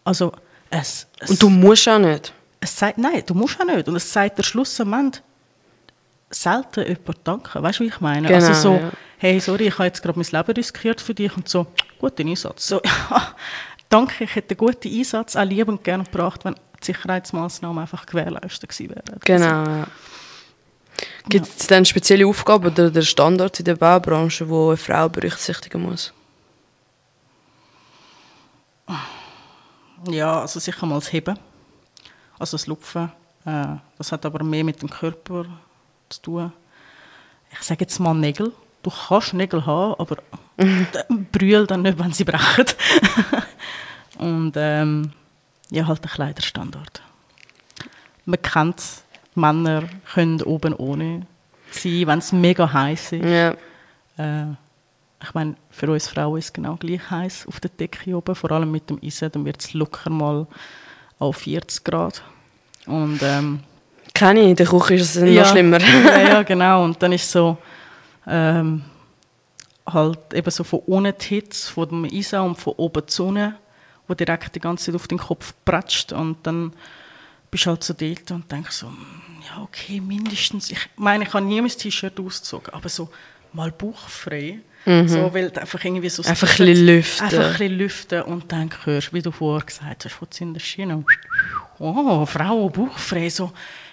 [0.05, 0.31] Also,
[0.69, 2.33] es, es, Und du musst auch nicht.
[2.61, 3.87] es sagt, nein, du musst auch nicht.
[3.89, 5.21] Und es sagt der Schlussmoment
[6.29, 7.61] selten jemand danken.
[7.61, 8.29] Weißt du, wie ich meine?
[8.29, 8.91] Genau, also so, ja.
[9.17, 11.67] hey, sorry, ich habe jetzt gerade mein Leben riskiert für dich und so,
[11.99, 12.67] guten Einsatz.
[12.67, 12.81] So,
[13.89, 18.05] danke, ich hätte einen guten Einsatz auch lieb und gerne gebracht, wenn die Sicherheitsmaßnahmen einfach
[18.05, 19.19] gewährleistet gewesen wären.
[19.25, 19.87] Genau, ja.
[21.27, 25.83] Gibt es dann spezielle Aufgaben oder der Standards in der Baubranche, die eine Frau berücksichtigen
[25.83, 26.13] muss?
[30.09, 31.37] Ja, also sicher mal das Heben,
[32.37, 33.11] also das Lupfen.
[33.45, 35.45] Äh, das hat aber mehr mit dem Körper
[36.09, 36.53] zu tun.
[37.51, 38.51] Ich sage jetzt mal Nägel.
[38.81, 40.17] Du kannst Nägel haben, aber
[41.31, 42.65] brüll dann nicht, wenn sie brechen.
[44.17, 45.11] Und ähm,
[45.71, 47.01] ja, halt der Kleiderstandard.
[48.25, 49.03] Man kennt es,
[49.35, 51.25] Männer können oben ohne
[51.71, 53.25] sein, wenn es mega heiß ist.
[53.25, 53.53] Ja,
[54.17, 54.51] Äh,
[55.23, 58.51] ich meine, für uns Frauen ist es genau gleich heiß auf der Decke oben, vor
[58.51, 60.47] allem mit dem Eisen, dann wird es locker mal
[61.19, 62.21] auch 40 Grad.
[62.85, 63.59] Und ähm,
[64.13, 65.43] Kenne ich, in der Küche ist es Ja.
[65.43, 65.79] noch schlimmer.
[66.05, 66.83] ja, ja, genau.
[66.83, 67.57] Und dann ist so
[68.27, 68.83] ähm,
[69.85, 73.55] halt eben so von unten die Hitze, von dem Eisen und von oben die Sonne,
[74.09, 76.11] wo direkt die ganze Zeit auf den Kopf pratscht.
[76.11, 76.73] Und dann
[77.49, 78.97] bist du halt so dort und denkst so, hm,
[79.47, 83.09] ja okay, mindestens, ich meine, ich habe nie mein T-Shirt ausgezogen, aber so
[83.53, 84.59] mal bauchfrei.
[84.85, 86.23] So, weil einfach irgendwie so...
[86.23, 86.29] Mhm.
[86.29, 87.23] Einfach ein bisschen lüften.
[87.25, 90.61] Einfach ein bisschen lüften und dann hörst, wie du vorher gesagt hast, von in der
[90.61, 91.03] Schiene.
[91.77, 93.29] Oh, Frau, bauchfrei.
[93.29, 93.51] So,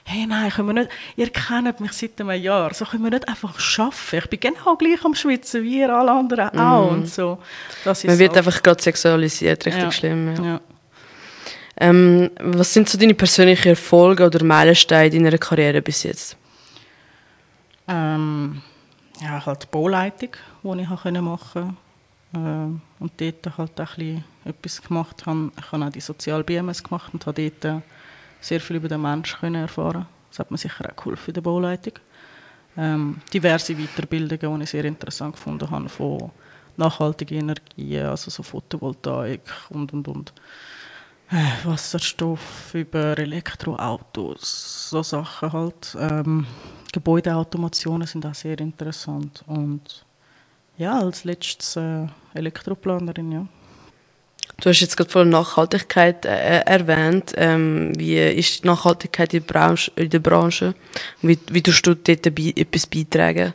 [0.09, 3.29] hey, nein, können wir nicht, ihr kennt mich seit einem Jahr, so können wir nicht
[3.29, 4.17] einfach arbeiten.
[4.19, 6.93] Ich bin genau gleich am Schwitzen wie ihr alle anderen auch.
[6.93, 7.39] Und so.
[7.85, 8.11] Das ist Mhm.
[8.11, 10.37] Man wird einfach gerade sexualisiert, richtig Ja, schlimm.
[10.37, 10.43] Ja.
[10.45, 10.61] Ja.
[11.79, 16.37] Ähm, was sind so deine persönlichen Erfolge oder Meilensteine in deiner Karriere bis jetzt?
[17.89, 18.63] Ähm,
[19.21, 20.31] ja, halt die Bauleitung,
[20.63, 21.75] die ich machen konnte.
[22.35, 25.51] Ähm, und dort halt auch ein bisschen etwas gemacht habe.
[25.59, 27.83] Ich habe auch die Sozial-BMS gemacht und habe dort
[28.41, 31.41] sehr viel über den Menschen können erfahren Das hat mir sicher auch geholfen in der
[31.41, 31.95] Bauleitung.
[32.76, 36.30] Ähm, diverse Weiterbildungen, die ich sehr interessant gefunden habe, von
[36.76, 40.32] nachhaltigen Energien, also so Photovoltaik und, und, und.
[41.30, 45.97] Äh, Wasserstoff über Elektroautos, so Sachen halt.
[45.99, 46.47] Ähm,
[46.93, 49.43] Gebäudeautomationen sind auch sehr interessant.
[49.47, 50.05] Und
[50.78, 53.47] ja, als letztes äh, Elektroplanerin, ja.
[54.59, 57.33] Du hast jetzt gerade von Nachhaltigkeit äh, erwähnt.
[57.37, 59.93] Ähm, wie ist die Nachhaltigkeit in der Branche?
[59.97, 60.75] In der Branche?
[61.21, 63.53] Wie, wie tust du dort etwas beitragen?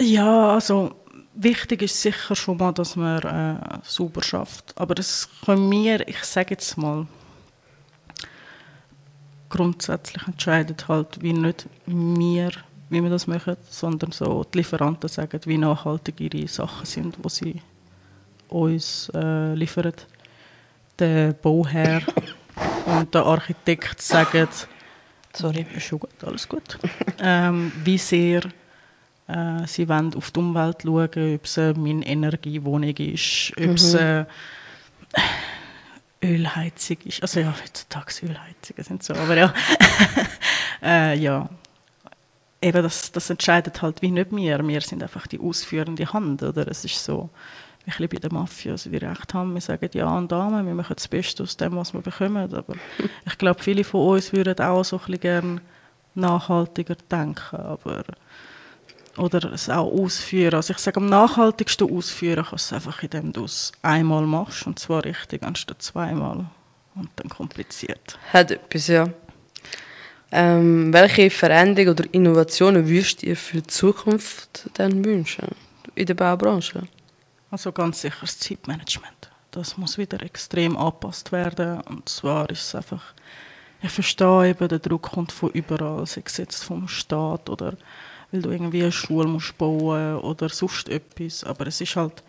[0.00, 0.94] Ja, also
[1.34, 4.72] wichtig ist sicher schon mal, dass man äh, sauber schafft.
[4.76, 7.06] Aber das können wir, ich sage jetzt mal,
[9.50, 12.50] grundsätzlich entscheidet halt, wie nicht wir,
[12.88, 17.28] wie wir das machen, sondern so die Lieferanten sagen, wie nachhaltig ihre Sachen sind, die
[17.28, 17.62] sie
[18.54, 19.92] uns äh, liefern.
[20.98, 22.02] Der Bauherr
[22.86, 24.48] und der Architekt sagen,
[25.32, 25.66] Sorry.
[25.74, 26.78] ist schon gut, alles gut.
[27.18, 28.42] ähm, wie sehr
[29.26, 34.24] äh, sie wollen auf die Umwelt schauen, ob es eine Minenergiewohnung ist, ob es äh,
[36.22, 37.22] Ölheizung ist.
[37.22, 39.54] Also ja, heutzutage Ölheizungen sind so, aber ja.
[40.82, 41.48] äh, ja.
[42.60, 44.66] Eben, das, das entscheidet halt wie nicht wir.
[44.66, 46.66] Wir sind einfach die ausführende Hand, oder?
[46.68, 47.28] Es ist so,
[47.84, 50.94] bisschen bei der Mafia, also die Recht haben, wir sagen ja und Amen, wir machen
[50.96, 52.74] das Beste aus dem, was wir bekommen, aber
[53.26, 55.60] ich glaube, viele von uns würden auch so ein bisschen gerne
[56.14, 58.04] nachhaltiger denken, aber
[59.16, 60.54] oder es auch ausführen.
[60.54, 64.66] Also ich sage, am nachhaltigsten ausführen kannst du es einfach, indem du es einmal machst,
[64.66, 66.46] und zwar richtig, anstatt zweimal.
[66.96, 68.18] Und dann kompliziert.
[68.32, 69.08] Hat etwas, ja.
[70.30, 75.48] Ähm, welche Veränderungen oder Innovationen würdest du dir für die Zukunft dann wünschen?
[75.94, 76.82] In der Baubranche?
[77.54, 79.30] Also ganz sicher das Zeitmanagement.
[79.52, 81.82] Das muss wieder extrem angepasst werden.
[81.82, 83.14] Und zwar ist es einfach,
[83.80, 87.76] ich verstehe eben, der Druck kommt von überall, sei es jetzt vom Staat oder
[88.32, 91.44] weil du irgendwie eine Schule musst bauen oder sonst etwas.
[91.44, 92.24] Aber es ist halt,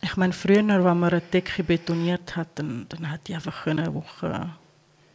[0.00, 3.94] ich meine, früher, wenn man eine Decke betoniert hat, dann, dann hat die einfach eine
[3.94, 4.50] Woche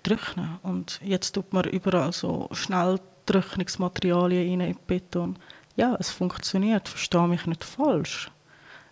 [0.04, 0.60] trocknen.
[0.64, 5.38] Und jetzt tut man überall so schnell Trocknungsmaterialien rein in den Beton.
[5.76, 8.32] Ja, es funktioniert, verstehe mich nicht falsch.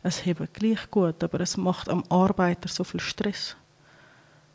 [0.07, 3.55] Es hebt gleich gut, aber es macht am Arbeiter so viel Stress.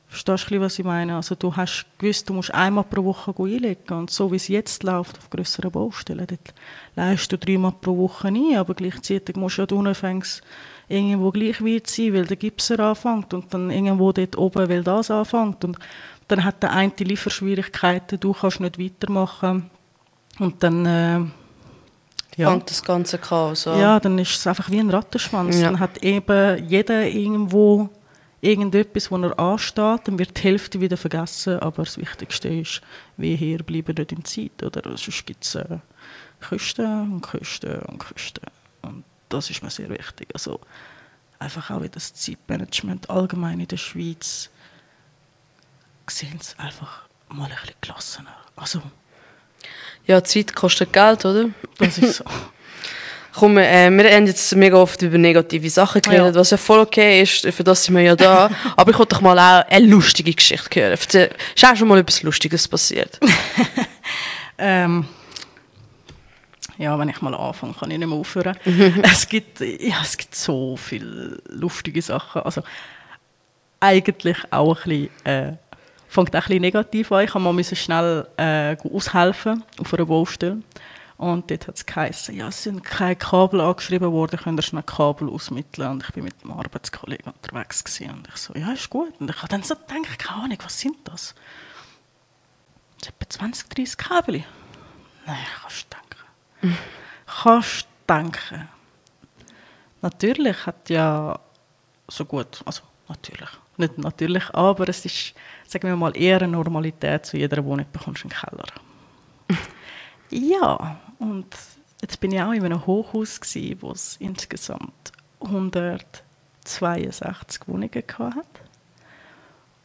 [0.06, 1.16] Verstehst du, was ich meine?
[1.16, 4.84] Also du hast gewusst, du musst einmal pro Woche einlegen und so wie es jetzt
[4.84, 6.54] läuft auf grösseren Baustellen, dort
[6.94, 10.40] leistest du dreimal pro Woche ein, aber gleichzeitig musst du ja unanfangs
[10.86, 15.10] irgendwo gleich weit sein, weil der Gipser anfängt und dann irgendwo dort oben, weil das
[15.10, 15.80] anfängt und
[16.28, 19.68] dann hat der eine die Lieferschwierigkeiten, du kannst nicht weitermachen
[20.38, 21.20] und dann äh,
[22.40, 22.50] ja.
[22.50, 23.78] Fängt das ganze Chaos an.
[23.78, 25.56] Ja, dann ist es einfach wie ein Rattenschwanz.
[25.56, 25.70] Ja.
[25.70, 27.90] Dann hat eben jeder irgendwo
[28.40, 32.80] irgendetwas, wo er ansteht, dann wird die Hälfte wieder vergessen, aber das Wichtigste ist,
[33.16, 34.82] wie hier bleiben nicht in Zeit, oder?
[34.96, 35.78] Sonst gibt es äh,
[36.40, 38.46] Kosten und Kosten und Kosten.
[38.82, 40.28] Und das ist mir sehr wichtig.
[40.32, 40.60] Also
[41.38, 44.48] einfach auch wieder das Zeitmanagement allgemein in der Schweiz
[46.08, 48.36] sehen es einfach mal ein bisschen gelassener.
[48.56, 48.82] Also,
[50.10, 51.46] ja, Zeit kostet Geld, oder?
[51.78, 52.24] das ist so.
[53.32, 56.40] Komm, äh, wir haben jetzt mega oft über negative Sachen geredet, Ja.
[56.40, 58.50] was ja voll okay ist, für das sind wir ja da.
[58.76, 60.90] Aber ich wollte doch mal auch eine lustige Geschichte hören.
[60.92, 63.18] Erzähl- Ist auch schon mal etwas Lustiges passiert?
[64.62, 65.06] Ähm,
[66.76, 68.54] ja, wenn ich mal anfange, kann ich nicht mehr aufhören.
[69.02, 72.42] es, gibt, ja, es gibt so viele lustige Sachen.
[72.42, 72.62] Also
[73.80, 75.52] eigentlich auch ein bisschen, äh,
[76.10, 77.24] fängt auch ein bisschen negativ an.
[77.24, 80.62] Ich musste mal schnell äh, aushelfen auf einer Baustelle.
[81.16, 84.82] Und dort hat es geheißen, ja, es sind keine Kabel angeschrieben worden, könnt ihr schnell
[84.82, 85.90] Kabel ausmitteln.
[85.90, 88.10] Und ich bin mit einem Arbeitskollegen unterwegs gewesen.
[88.14, 89.12] Und ich so, ja, ist gut.
[89.20, 91.34] Und ich habe dann so gedacht, keine Ahnung, was sind das?
[93.02, 94.44] Sind etwa 20, 30 Kabel.
[95.26, 95.96] Nein, kannst du
[96.62, 96.78] denken.
[97.42, 98.68] Kannst du denken.
[100.02, 101.38] Natürlich hat ja
[102.08, 105.34] so gut, also natürlich, nicht natürlich, aber es ist,
[105.70, 108.66] sagen wir mal, eher eine Normalität zu jeder Wohnung bekommst du einen Keller.
[110.30, 111.46] ja, und
[112.02, 118.42] jetzt bin ich auch in einem Hochhaus gewesen, wo es insgesamt 162 Wohnungen hatte.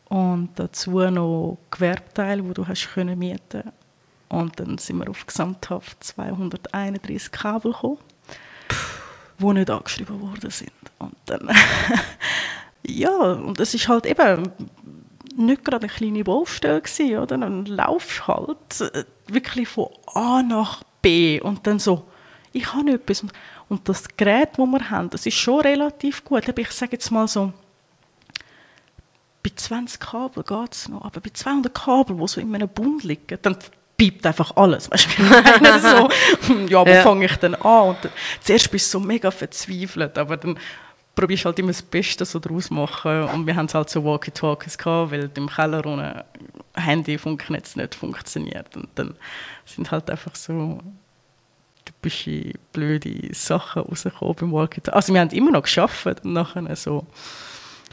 [0.06, 3.72] Und dazu noch Gewerbteile, wo du hast können mieten
[4.30, 8.00] Und dann sind wir auf gesamthaft 231 Kabel gekommen,
[9.38, 10.72] die nicht angeschrieben worden sind.
[10.98, 11.48] Und dann,
[12.88, 14.52] ja, und es ist halt eben
[15.38, 17.38] nicht gerade eine kleine Baustelle gewesen, oder?
[17.38, 22.06] Dann laufst halt äh, wirklich von A nach B und dann so,
[22.54, 23.22] ich habe etwas.
[23.22, 23.34] Und,
[23.68, 26.48] und das Gerät, das wir haben, das ist schon relativ gut.
[26.48, 27.52] Aber ich sage jetzt mal so,
[29.44, 33.04] bei 20 Kabel geht es noch, aber bei 200 Kabel, die so in einem Bund
[33.04, 33.58] liegen, dann
[33.98, 34.90] piept einfach alles.
[34.90, 35.24] Weißt du,
[35.80, 36.10] so,
[36.68, 37.04] ja, wo ja.
[37.04, 37.90] fange ich denn an?
[37.90, 38.12] Und dann,
[38.42, 40.58] zuerst bist du so mega verzweifelt, aber dann
[41.16, 43.24] probierst halt immer das Beste so draus machen.
[43.24, 46.26] Und wir haben halt so Walkie-Talkies gehabt, weil im Keller ohne
[46.76, 48.76] Handyfunknetz nicht funktioniert.
[48.76, 49.16] Und dann
[49.66, 50.80] sind halt einfach so
[51.86, 54.96] typische blöde Sachen rausgekommen beim Walkie-Talkie.
[54.96, 57.06] Also wir haben immer noch geschafft und nachher so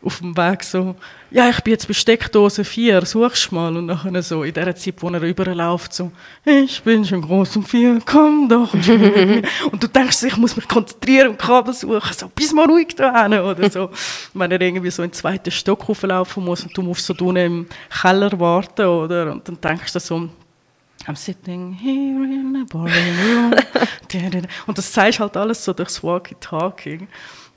[0.05, 0.95] auf dem Weg so,
[1.31, 3.77] ja, ich bin jetzt bei Steckdose 4, suchst mal.
[3.77, 6.11] Und nachher so, in der Zeit, wo er rüberläuft, so,
[6.45, 8.73] ich bin schon groß um 4, komm doch.
[8.75, 13.23] und du denkst, ich muss mich konzentrieren und Kabel suchen, so, bis mal ruhig da
[13.23, 13.91] hin, oder so.
[14.35, 17.37] Wenn er irgendwie so in den zweiten Stock hochlaufen muss und du musst so unten
[17.37, 17.67] im
[18.01, 19.33] Keller warten, oder?
[19.33, 20.29] Und dann denkst du so,
[21.07, 23.55] I'm sitting here in a boring room.
[24.67, 27.09] und das zeigst halt alles so durchs Walkie-Talkie.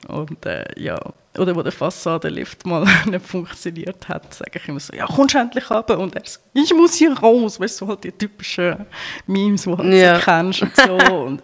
[0.08, 0.98] Und äh, ja,
[1.38, 5.38] oder wo der Fassadenlift mal nicht funktioniert hat, sage ich immer so, ja, kommst du
[5.38, 5.98] endlich runter?
[5.98, 7.58] Und er so, ich muss hier raus.
[7.60, 8.86] Weißt du, so halt die typischen
[9.26, 10.16] Memes, die du halt ja.
[10.16, 10.96] so kennst und so.
[11.24, 11.42] und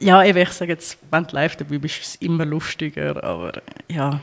[0.00, 3.52] ja, ich sage jetzt, wenn du live dabei bist, ist es immer lustiger, aber
[3.88, 4.20] ja.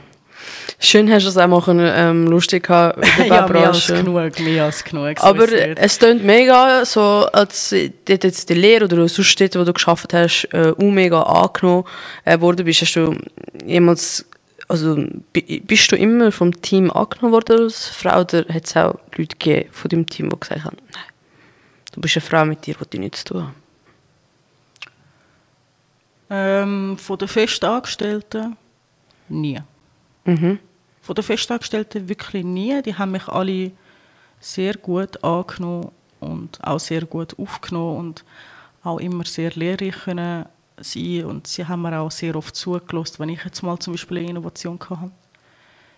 [0.80, 1.64] Schön hast du es auch mal
[1.96, 5.20] ähm, lustig gehabt ja, mehr als genug, mehr als genug.
[5.20, 7.76] So aber es klingt mega so, als
[8.06, 11.84] dort jetzt die Lehre oder sonst dort, wo du geschafft hast, äh, mega angenommen
[12.26, 12.82] äh, worden bist.
[12.82, 13.18] Hast du
[13.66, 14.26] jemals
[14.70, 19.36] also bist du immer vom Team angenommen worden als Frau oder hat es auch Leute
[19.36, 21.04] gegeben von deinem Team, die gesagt haben, nein,
[21.92, 23.52] du bist eine Frau mit dir, die nichts zu tun
[26.30, 28.56] ähm, Von den Festangestellten
[29.28, 29.60] nie.
[30.26, 30.60] Mhm.
[31.02, 32.82] Von den Festangestellten wirklich nie.
[32.82, 33.72] Die haben mich alle
[34.40, 38.26] sehr gut angenommen und auch sehr gut aufgenommen und
[38.84, 40.46] auch immer sehr lehrreich können
[40.78, 44.20] sein und sie haben mir auch sehr oft zugelassen, wenn ich jetzt mal zum Beispiel
[44.20, 45.12] eine Innovation hatte.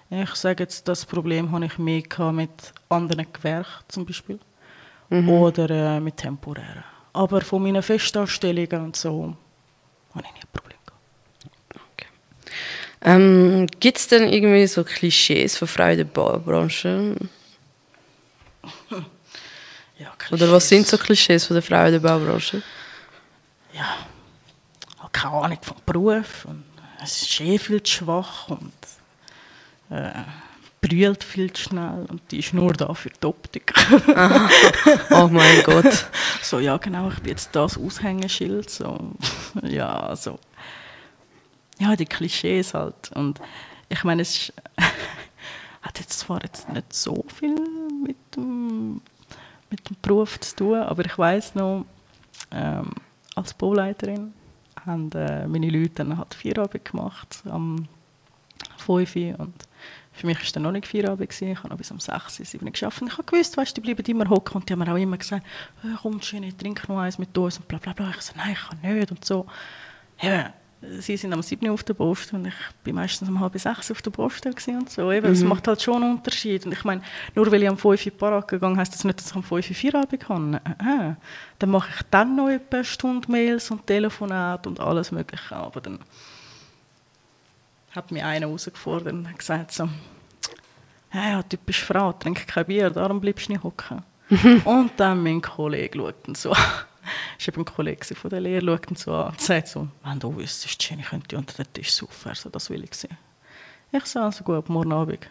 [0.09, 4.39] Ich sage jetzt, das Problem habe ich mehr mit anderen Gewerken zum Beispiel
[5.09, 5.29] mhm.
[5.29, 6.83] oder äh, mit temporären.
[7.13, 9.35] Aber von meinen Festanstellungen und so
[10.13, 11.01] habe ich nie ein Problem gehabt.
[11.93, 12.07] Okay.
[13.03, 17.15] Ähm, Gibt es denn irgendwie so Klischees von Frauen in der Baubranche?
[19.97, 22.61] ja, Oder was sind so Klischees von der Frauen in der Baubranche?
[23.73, 23.97] Ja,
[25.11, 26.63] keine Ahnung vom Beruf und
[27.03, 28.73] es ist eh viel zu schwach und
[29.89, 30.11] äh,
[30.81, 33.73] brüllt viel zu schnell und die ist nur da für die Optik.
[35.11, 36.07] oh mein Gott.
[36.43, 38.67] So, ja genau, ich bin jetzt das Aushängeschild.
[38.69, 39.11] So,
[39.61, 40.39] ja, so.
[41.81, 43.11] Ja, die Klischees halt.
[43.15, 43.41] Und
[43.89, 44.53] ich meine, es
[45.81, 47.55] hat jetzt zwar jetzt nicht so viel
[48.03, 49.01] mit dem,
[49.71, 51.85] mit dem Beruf zu tun, aber ich weiß noch,
[52.51, 52.91] ähm,
[53.35, 54.31] als Bauleiterin
[54.85, 57.87] haben äh, meine Leute dann halt Feierabend gemacht am
[58.77, 59.55] 5 und
[60.11, 61.41] für mich war es dann noch nicht Feierabend.
[61.41, 63.01] Ich habe noch bis um 6, 7 geschafft.
[63.03, 65.47] ich habe gewusst, weißt, die bleiben immer hocken und die haben mir auch immer gesagt,
[65.83, 68.11] oh, komm schön, trink noch eins mit uns und bla bla bla.
[68.11, 69.47] Ich so, nein, ich kann nicht und so.
[70.21, 72.53] Ja, sie sind am 7 auf der Post und ich
[72.83, 75.11] bin meistens um halb sechs auf der Post und so.
[75.11, 75.33] Eben, mhm.
[75.33, 76.65] Das macht halt schon einen Unterschied.
[76.65, 77.01] Und ich meine,
[77.35, 79.69] nur weil ich am 5 in Parat gegangen heisst das nicht, dass ich am 5
[79.69, 80.53] Uhr Feierabend kann.
[80.55, 81.15] Äh.
[81.59, 85.55] Dann mache ich dann noch etwa eine Stunde Mails und Telefonate und alles mögliche.
[85.55, 85.99] Aber dann
[87.91, 89.87] hat mich einer herausgefordert und gesagt so,
[91.13, 94.01] ja, ja, typisch Frau, trink kein Bier, darum bleibst du nicht hocken.
[94.65, 96.55] und dann mein Kollege schaut und so
[97.37, 100.19] ist eben ein Kollege von der Lehre, schaut ihn so an und sagt so, wenn
[100.19, 103.17] du wüsstest, Jenny könnte unter den Tisch saufen, also das will ich sehen.
[103.91, 105.29] Ich sage, also gut, morgen Abend.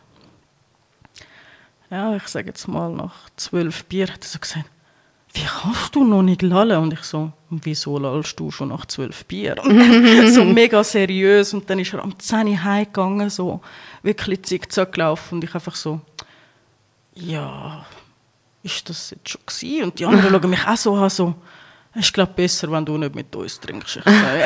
[1.91, 4.67] Ja, ich sage jetzt mal, nach zwölf Bier hat er so gesagt,
[5.33, 6.79] wie kannst du noch nicht lallen?
[6.79, 9.57] Und ich so, wieso lallst du schon nach zwölf Bier?
[10.33, 11.55] so mega seriös.
[11.55, 13.61] Und dann ist er am 10 Uhr heimgegangen, so
[14.03, 15.37] wirklich zickzack gelaufen.
[15.37, 16.01] Und ich einfach so,
[17.15, 17.85] ja,
[18.63, 19.85] ist das jetzt schon gewesen?
[19.85, 21.35] Und die anderen schauen mich auch so an, so,
[21.93, 23.97] es ist, glaube besser, wenn du nicht mit uns trinkst.
[23.97, 24.45] Ich, sage,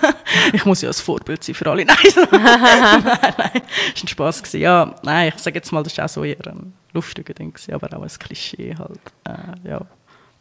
[0.52, 1.84] ich muss ja als Vorbild sein für alle.
[1.84, 1.96] Nein,
[2.30, 3.62] nein, nein,
[3.94, 4.60] ist ein Spaß gewesen.
[4.60, 7.74] Ja, nein, ich sage jetzt mal, das war auch so eher ein lustiger Ding gewesen,
[7.74, 9.00] aber auch ein Klischee halt.
[9.24, 9.80] Äh, ja.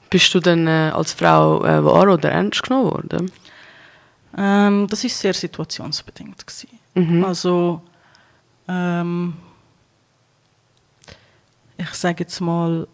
[0.09, 3.31] Bist du denn äh, als Frau äh, wahr oder ernst genommen worden?
[4.37, 6.79] Ähm, das ist sehr situationsbedingt gewesen.
[6.93, 7.25] Mhm.
[7.25, 7.81] Also
[8.69, 9.33] ähm,
[11.77, 12.87] ich sage jetzt mal,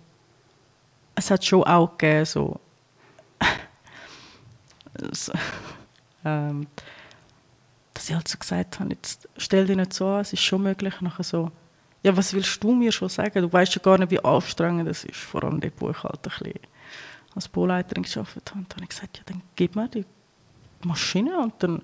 [1.14, 2.60] es hat schon auch gegeben, so
[5.12, 5.34] so,
[6.26, 6.68] ähm,
[7.94, 10.64] dass ich halt so gesagt habe, jetzt stell dich nicht so an, es ist schon
[10.64, 11.02] möglich.
[11.02, 11.52] Nachher so,
[12.04, 13.42] ja, was willst du mir schon sagen?
[13.42, 16.20] Du weißt ja gar nicht, wie anstrengend das ist, vor allem dort, wo ich halt
[16.26, 16.60] ein bisschen
[17.36, 18.60] als Bauleiterin gearbeitet habe.
[18.60, 20.06] Und dann habe ich gesagt, ja, dann gib mir die
[20.84, 21.82] Maschine und dann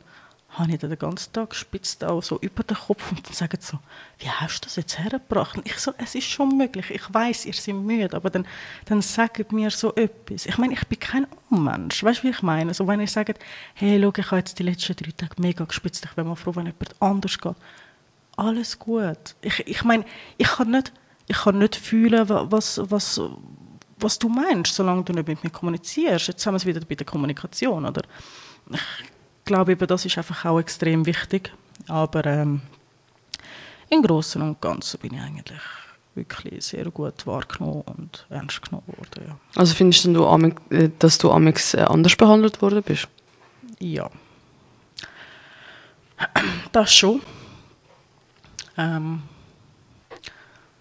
[0.57, 3.57] habe ich dann den ganzen Tag gespitzt auch so über den Kopf und dann sagen
[3.61, 3.79] so,
[4.19, 5.59] wie hast du das jetzt hergebracht?
[5.63, 8.47] Ich so, es ist schon möglich, ich weiß, ihr seid müde, aber dann,
[8.85, 10.45] dann sagt mir so etwas.
[10.45, 12.73] Ich meine, ich bin kein Unmensch, weißt du, wie ich meine?
[12.73, 13.39] So, wenn ihr sagt,
[13.75, 16.55] hey, schau, ich habe jetzt die letzten drei Tage mega gespitzt, ich wäre mal froh,
[16.55, 17.55] wenn jemand anders geht.
[18.35, 19.35] Alles gut.
[19.41, 20.05] Ich, ich meine,
[20.37, 20.91] ich kann nicht,
[21.27, 23.21] ich kann nicht fühlen, was, was,
[23.99, 26.27] was du meinst, solange du nicht mit mir kommunizierst.
[26.27, 28.03] Jetzt haben wir es wieder bei der Kommunikation, oder?
[28.71, 28.79] Ich,
[29.47, 31.51] glaube, eben, das ist einfach auch extrem wichtig.
[31.87, 32.61] Aber ähm,
[33.89, 35.61] im Großen und Ganzen bin ich eigentlich
[36.13, 39.27] wirklich sehr gut wahrgenommen und ernst genommen worden.
[39.27, 39.37] Ja.
[39.55, 40.25] Also findest du,
[40.69, 43.07] äh, dass du amix äh, anders behandelt worden bist?
[43.79, 44.09] Ja.
[46.71, 47.21] Das schon.
[48.77, 49.21] Ähm,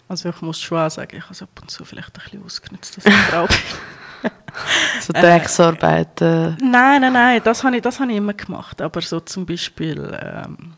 [0.07, 2.43] also ich muss schon auch sagen, ich habe es ab und zu vielleicht ein bisschen
[2.43, 3.57] ausgenutzt, dass ich Frau bin.
[5.01, 6.21] So Drecksarbeit?
[6.21, 6.55] Äh.
[6.61, 8.81] Nein, nein, nein, das habe ich, das ich immer gemacht.
[8.81, 10.73] Aber so zum Beispiel, ähm,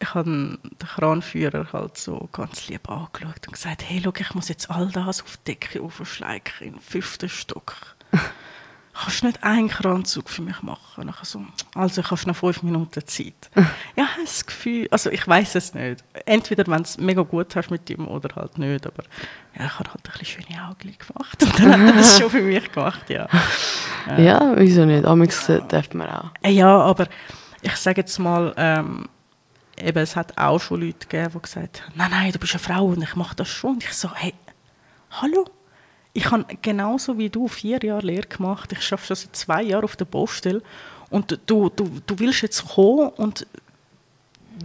[0.00, 4.48] ich habe den Kranführer halt so ganz lieb angeschaut und gesagt, hey, schau, ich muss
[4.48, 7.96] jetzt all das auf die Decke aufschleichen, im fünften Stock
[8.92, 11.06] kannst du nicht einen Kranzug für mich machen?
[11.06, 11.42] Nachher so,
[11.74, 13.50] also ich habe noch fünf Minuten Zeit.
[13.96, 16.04] ja, das Gefühl, also ich weiß es nicht.
[16.26, 19.02] Entweder, wenn du es mega gut hast mit ihm oder halt nicht, aber
[19.58, 22.30] ja, ich habe halt ein bisschen schöne Augen gemacht und dann hat er das schon
[22.30, 23.28] für mich gemacht, ja.
[24.08, 25.04] Äh, ja, wieso nicht?
[25.04, 25.60] Amix ja.
[25.60, 26.30] darf man auch.
[26.46, 27.08] Ja, aber
[27.62, 29.08] ich sage jetzt mal, ähm,
[29.78, 32.60] eben, es hat auch schon Leute gegeben, die gesagt haben, nein, nein, du bist eine
[32.60, 33.74] Frau und ich mache das schon.
[33.74, 34.34] Und ich so, hey,
[35.10, 35.46] hallo?
[36.14, 38.72] Ich habe genauso wie du vier Jahre Lehre gemacht.
[38.72, 40.62] Ich arbeite schon seit zwei Jahren auf der Baustelle.
[41.08, 43.46] Und du, du, du willst jetzt kommen und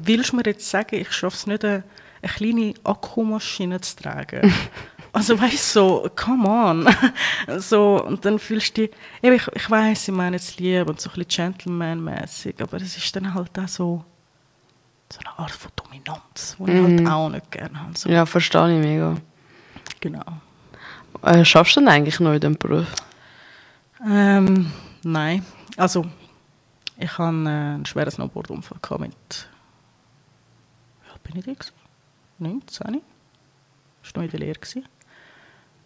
[0.03, 1.83] willst mir jetzt sagen, ich schaffe es nicht, eine,
[2.21, 4.53] eine kleine Akkumaschine zu tragen.
[5.13, 6.87] also weißt du, so, come on.
[7.59, 11.09] so, und dann fühlst du dich, ich, ich weiß, ich meine es lieb und so
[11.09, 14.05] ein bisschen Gentleman-mäßig, aber es ist dann halt auch so,
[15.11, 17.07] so eine Art von Dominanz, die ich halt mhm.
[17.07, 17.97] auch nicht gerne habe.
[17.97, 18.09] So.
[18.09, 19.15] Ja, verstehe ich mega.
[19.99, 20.25] Genau.
[21.23, 22.87] Äh, schaffst du denn eigentlich noch in diesem Beruf?
[24.05, 24.71] Ähm,
[25.03, 25.45] nein.
[25.75, 26.05] Also,
[26.97, 29.49] ich hatte einen schweren Snowboard-Unfall mit.
[31.03, 31.53] Wie alt bin ich da?
[32.39, 33.01] 19?
[34.01, 34.59] Das war noch in der Lehre.
[34.63, 34.75] Ich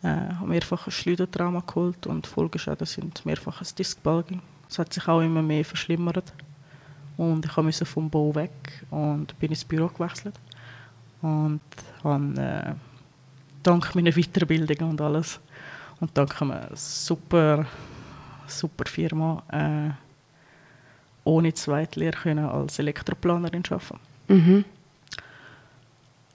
[0.04, 4.42] äh, habe mehrfach ein Schleudertrauma geholt und Folgeschäden sind mehrfach ein Diskbalging.
[4.70, 6.34] Es hat sich auch immer mehr verschlimmert.
[7.18, 10.40] Und ich musste vom Bau weg und bin ins Büro gewechselt.
[11.22, 11.62] Und
[12.04, 12.74] habe äh,
[13.64, 15.40] dank meiner Weiterbildung und alles.
[16.00, 17.66] Und dank einer super,
[18.48, 19.92] super Firma äh,
[21.24, 24.00] ohne Zweitlehre können als Elektroplanerin arbeiten.
[24.28, 24.66] Mhm.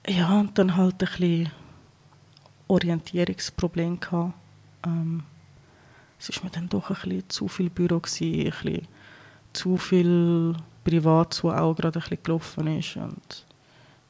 [0.07, 1.51] Ja, und dann halt ein bisschen
[2.67, 4.33] Orientierungsproblem gehabt.
[4.85, 5.23] Ähm,
[6.19, 8.87] es war mir dann doch ein bisschen zu viel Büro, gewesen, ein bisschen
[9.53, 12.95] zu viel Privat, was auch gerade ein bisschen gelaufen ist.
[12.95, 13.45] Und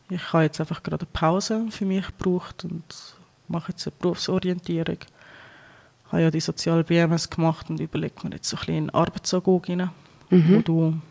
[0.09, 3.15] ich habe jetzt einfach gerade eine Pause für mich gebraucht und
[3.47, 4.97] mache jetzt eine Berufsorientierung.
[4.99, 8.89] Ich habe ja die soziale BMS gemacht und überlege mir jetzt so ein bisschen in
[8.91, 9.89] Arbeitsagog rein,
[10.29, 10.55] mhm.
[10.55, 11.01] wo du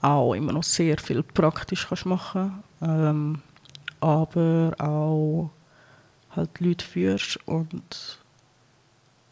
[0.00, 3.42] auch immer noch sehr viel praktisch kannst machen ähm,
[4.00, 5.50] aber auch
[6.34, 8.18] halt Leute führst und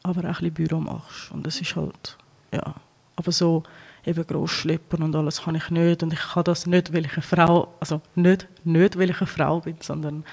[0.03, 1.31] aber auch ein bisschen Büro machst.
[1.31, 2.17] Und das ist halt,
[2.53, 2.75] ja,
[3.17, 3.63] aber so
[4.07, 6.03] eben gross schleppen und alles kann ich nicht.
[6.03, 9.27] Und ich kann das nicht, weil ich eine Frau, also nicht, nicht weil ich eine
[9.27, 10.25] Frau bin, sondern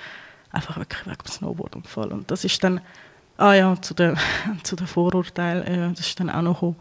[0.51, 2.11] einfach wirklich wegen dem Snowboardunfall.
[2.11, 2.81] Und das ist dann,
[3.37, 4.17] ah ja, zu den,
[4.63, 6.75] zu den Vorurteilen, äh, das ist dann auch noch gekommen,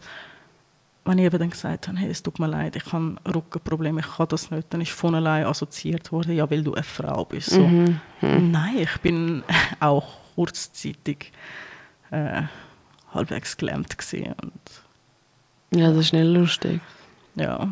[1.05, 4.15] wenn ich eben dann gesagt habe, hey, es tut mir leid, ich habe Rückenprobleme, ich
[4.15, 7.49] kann das nicht, dann ist von allein assoziiert worden, ja, weil du eine Frau bist.
[7.49, 7.99] So, mhm.
[8.21, 8.51] Mhm.
[8.51, 9.43] Nein, ich bin
[9.81, 11.33] auch kurzzeitig
[12.11, 12.43] äh,
[13.13, 14.82] halbwegs gelähmt gewesen und
[15.75, 16.81] Ja, das ist nicht lustig.
[17.35, 17.67] ja.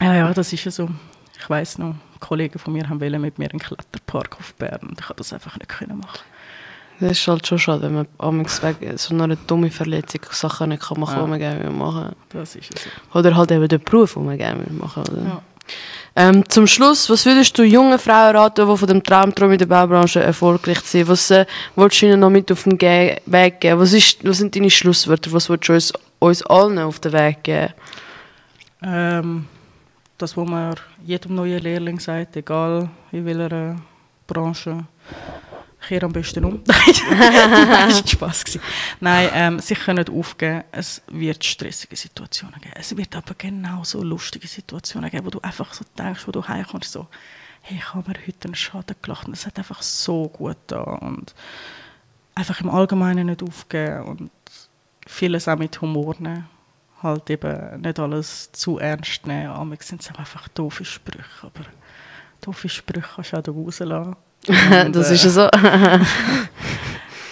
[0.00, 0.88] Ja, ja, das ist ja so.
[1.38, 5.06] Ich weiß noch, Kollegen von mir haben mit mir einen Kletterpark auf Bern und ich
[5.06, 6.20] konnte das einfach nicht können machen.
[6.98, 10.82] Das ist halt schon schade, wenn man amigs wegen so einer dummen Verletzung Sachen nicht
[10.82, 11.16] kann machen Ja.
[11.20, 12.40] kann, die man gerne machen will.
[12.40, 12.80] Das ist ja
[13.12, 13.18] so.
[13.18, 15.24] Oder halt eben den Beruf, den man gerne machen will.
[15.26, 15.42] Ja.
[16.16, 19.66] Ähm, zum Schluss, was würdest du jungen Frauen raten, die von dem Traumtraum in der
[19.66, 21.08] Baubranche erfolgreich sind?
[21.08, 21.44] Was äh,
[21.74, 23.80] willst du ihnen noch mit auf den Ge Weg geben?
[23.80, 25.32] Was, ist, was sind deine Schlusswörter?
[25.32, 27.74] Was willst du uns, uns allen auf den Weg geben?
[28.82, 29.46] Ähm,
[30.16, 33.76] das, was man jedem neuen Lehrling sagt, egal in welcher
[34.28, 34.84] Branche,
[35.88, 36.62] kehr am besten um.
[36.64, 38.44] Das war Spass.
[38.44, 38.60] gewesen.
[39.00, 40.64] Nein, ähm, sich können nicht aufgeben.
[40.72, 42.74] Es wird stressige Situationen geben.
[42.76, 46.92] Es wird aber genauso lustige Situationen geben, wo du einfach so denkst, wo du heimkommst,
[46.92, 47.08] so,
[47.62, 50.82] hey, ich habe mir heute einen Schaden gelacht und es hat einfach so gut da
[50.82, 51.34] und
[52.34, 54.30] einfach im Allgemeinen nicht aufgeben und
[55.06, 56.48] vieles auch mit Humor nehmen.
[57.02, 59.50] Halt eben nicht alles zu ernst nehmen.
[59.50, 61.66] Amig sind es einfach doofe Sprüche, aber
[62.40, 64.16] doofe Sprüche kannst du auch rauslassen.
[64.48, 65.48] Und, das ist ja so.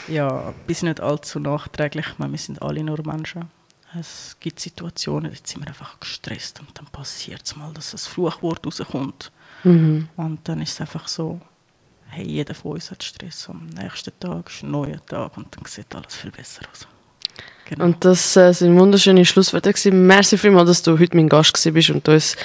[0.13, 2.07] ja, bis nicht allzu nachträglich.
[2.13, 3.51] Ich meine, wir sind alle nur Menschen.
[3.99, 8.07] Es gibt Situationen, da sind wir einfach gestresst und dann passiert es mal, dass das
[8.07, 9.31] Fluchwort rauskommt.
[9.65, 10.09] mhm.
[10.17, 11.41] Und dann ist es einfach so,
[12.09, 13.49] hey, jeder von uns hat Stress.
[13.51, 16.87] Am nächsten Tag ist ein neuer Tag und dann sieht alles viel besser aus.
[17.67, 17.85] Genau.
[17.85, 19.73] Und das äh, sind wunderschöne Schlussworte.
[19.73, 20.07] gewesen.
[20.07, 22.37] Merci vielmals, dass du heute mein Gast bist und uns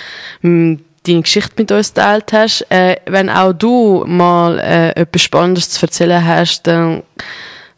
[0.42, 2.66] m, deine Geschichte mit uns geteilt hast.
[2.70, 7.04] Äh, wenn auch du mal äh, etwas Spannendes zu erzählen hast, dann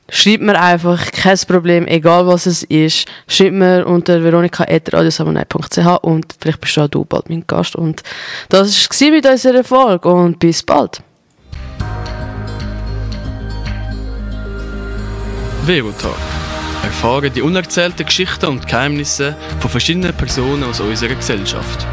[0.10, 3.08] schreib mir einfach, kein Problem, egal was es ist.
[3.28, 7.76] Schreib mir unter veronika.radiosamonei.ch und vielleicht bist auch du bald mein Gast.
[7.76, 8.04] Und
[8.50, 11.02] das war mit unserer Folge und bis bald.
[15.66, 16.18] Verotag.
[16.84, 21.86] Erfahre die unerzählten Geschichten und Geheimnisse von verschiedenen Personen aus unserer Gesellschaft.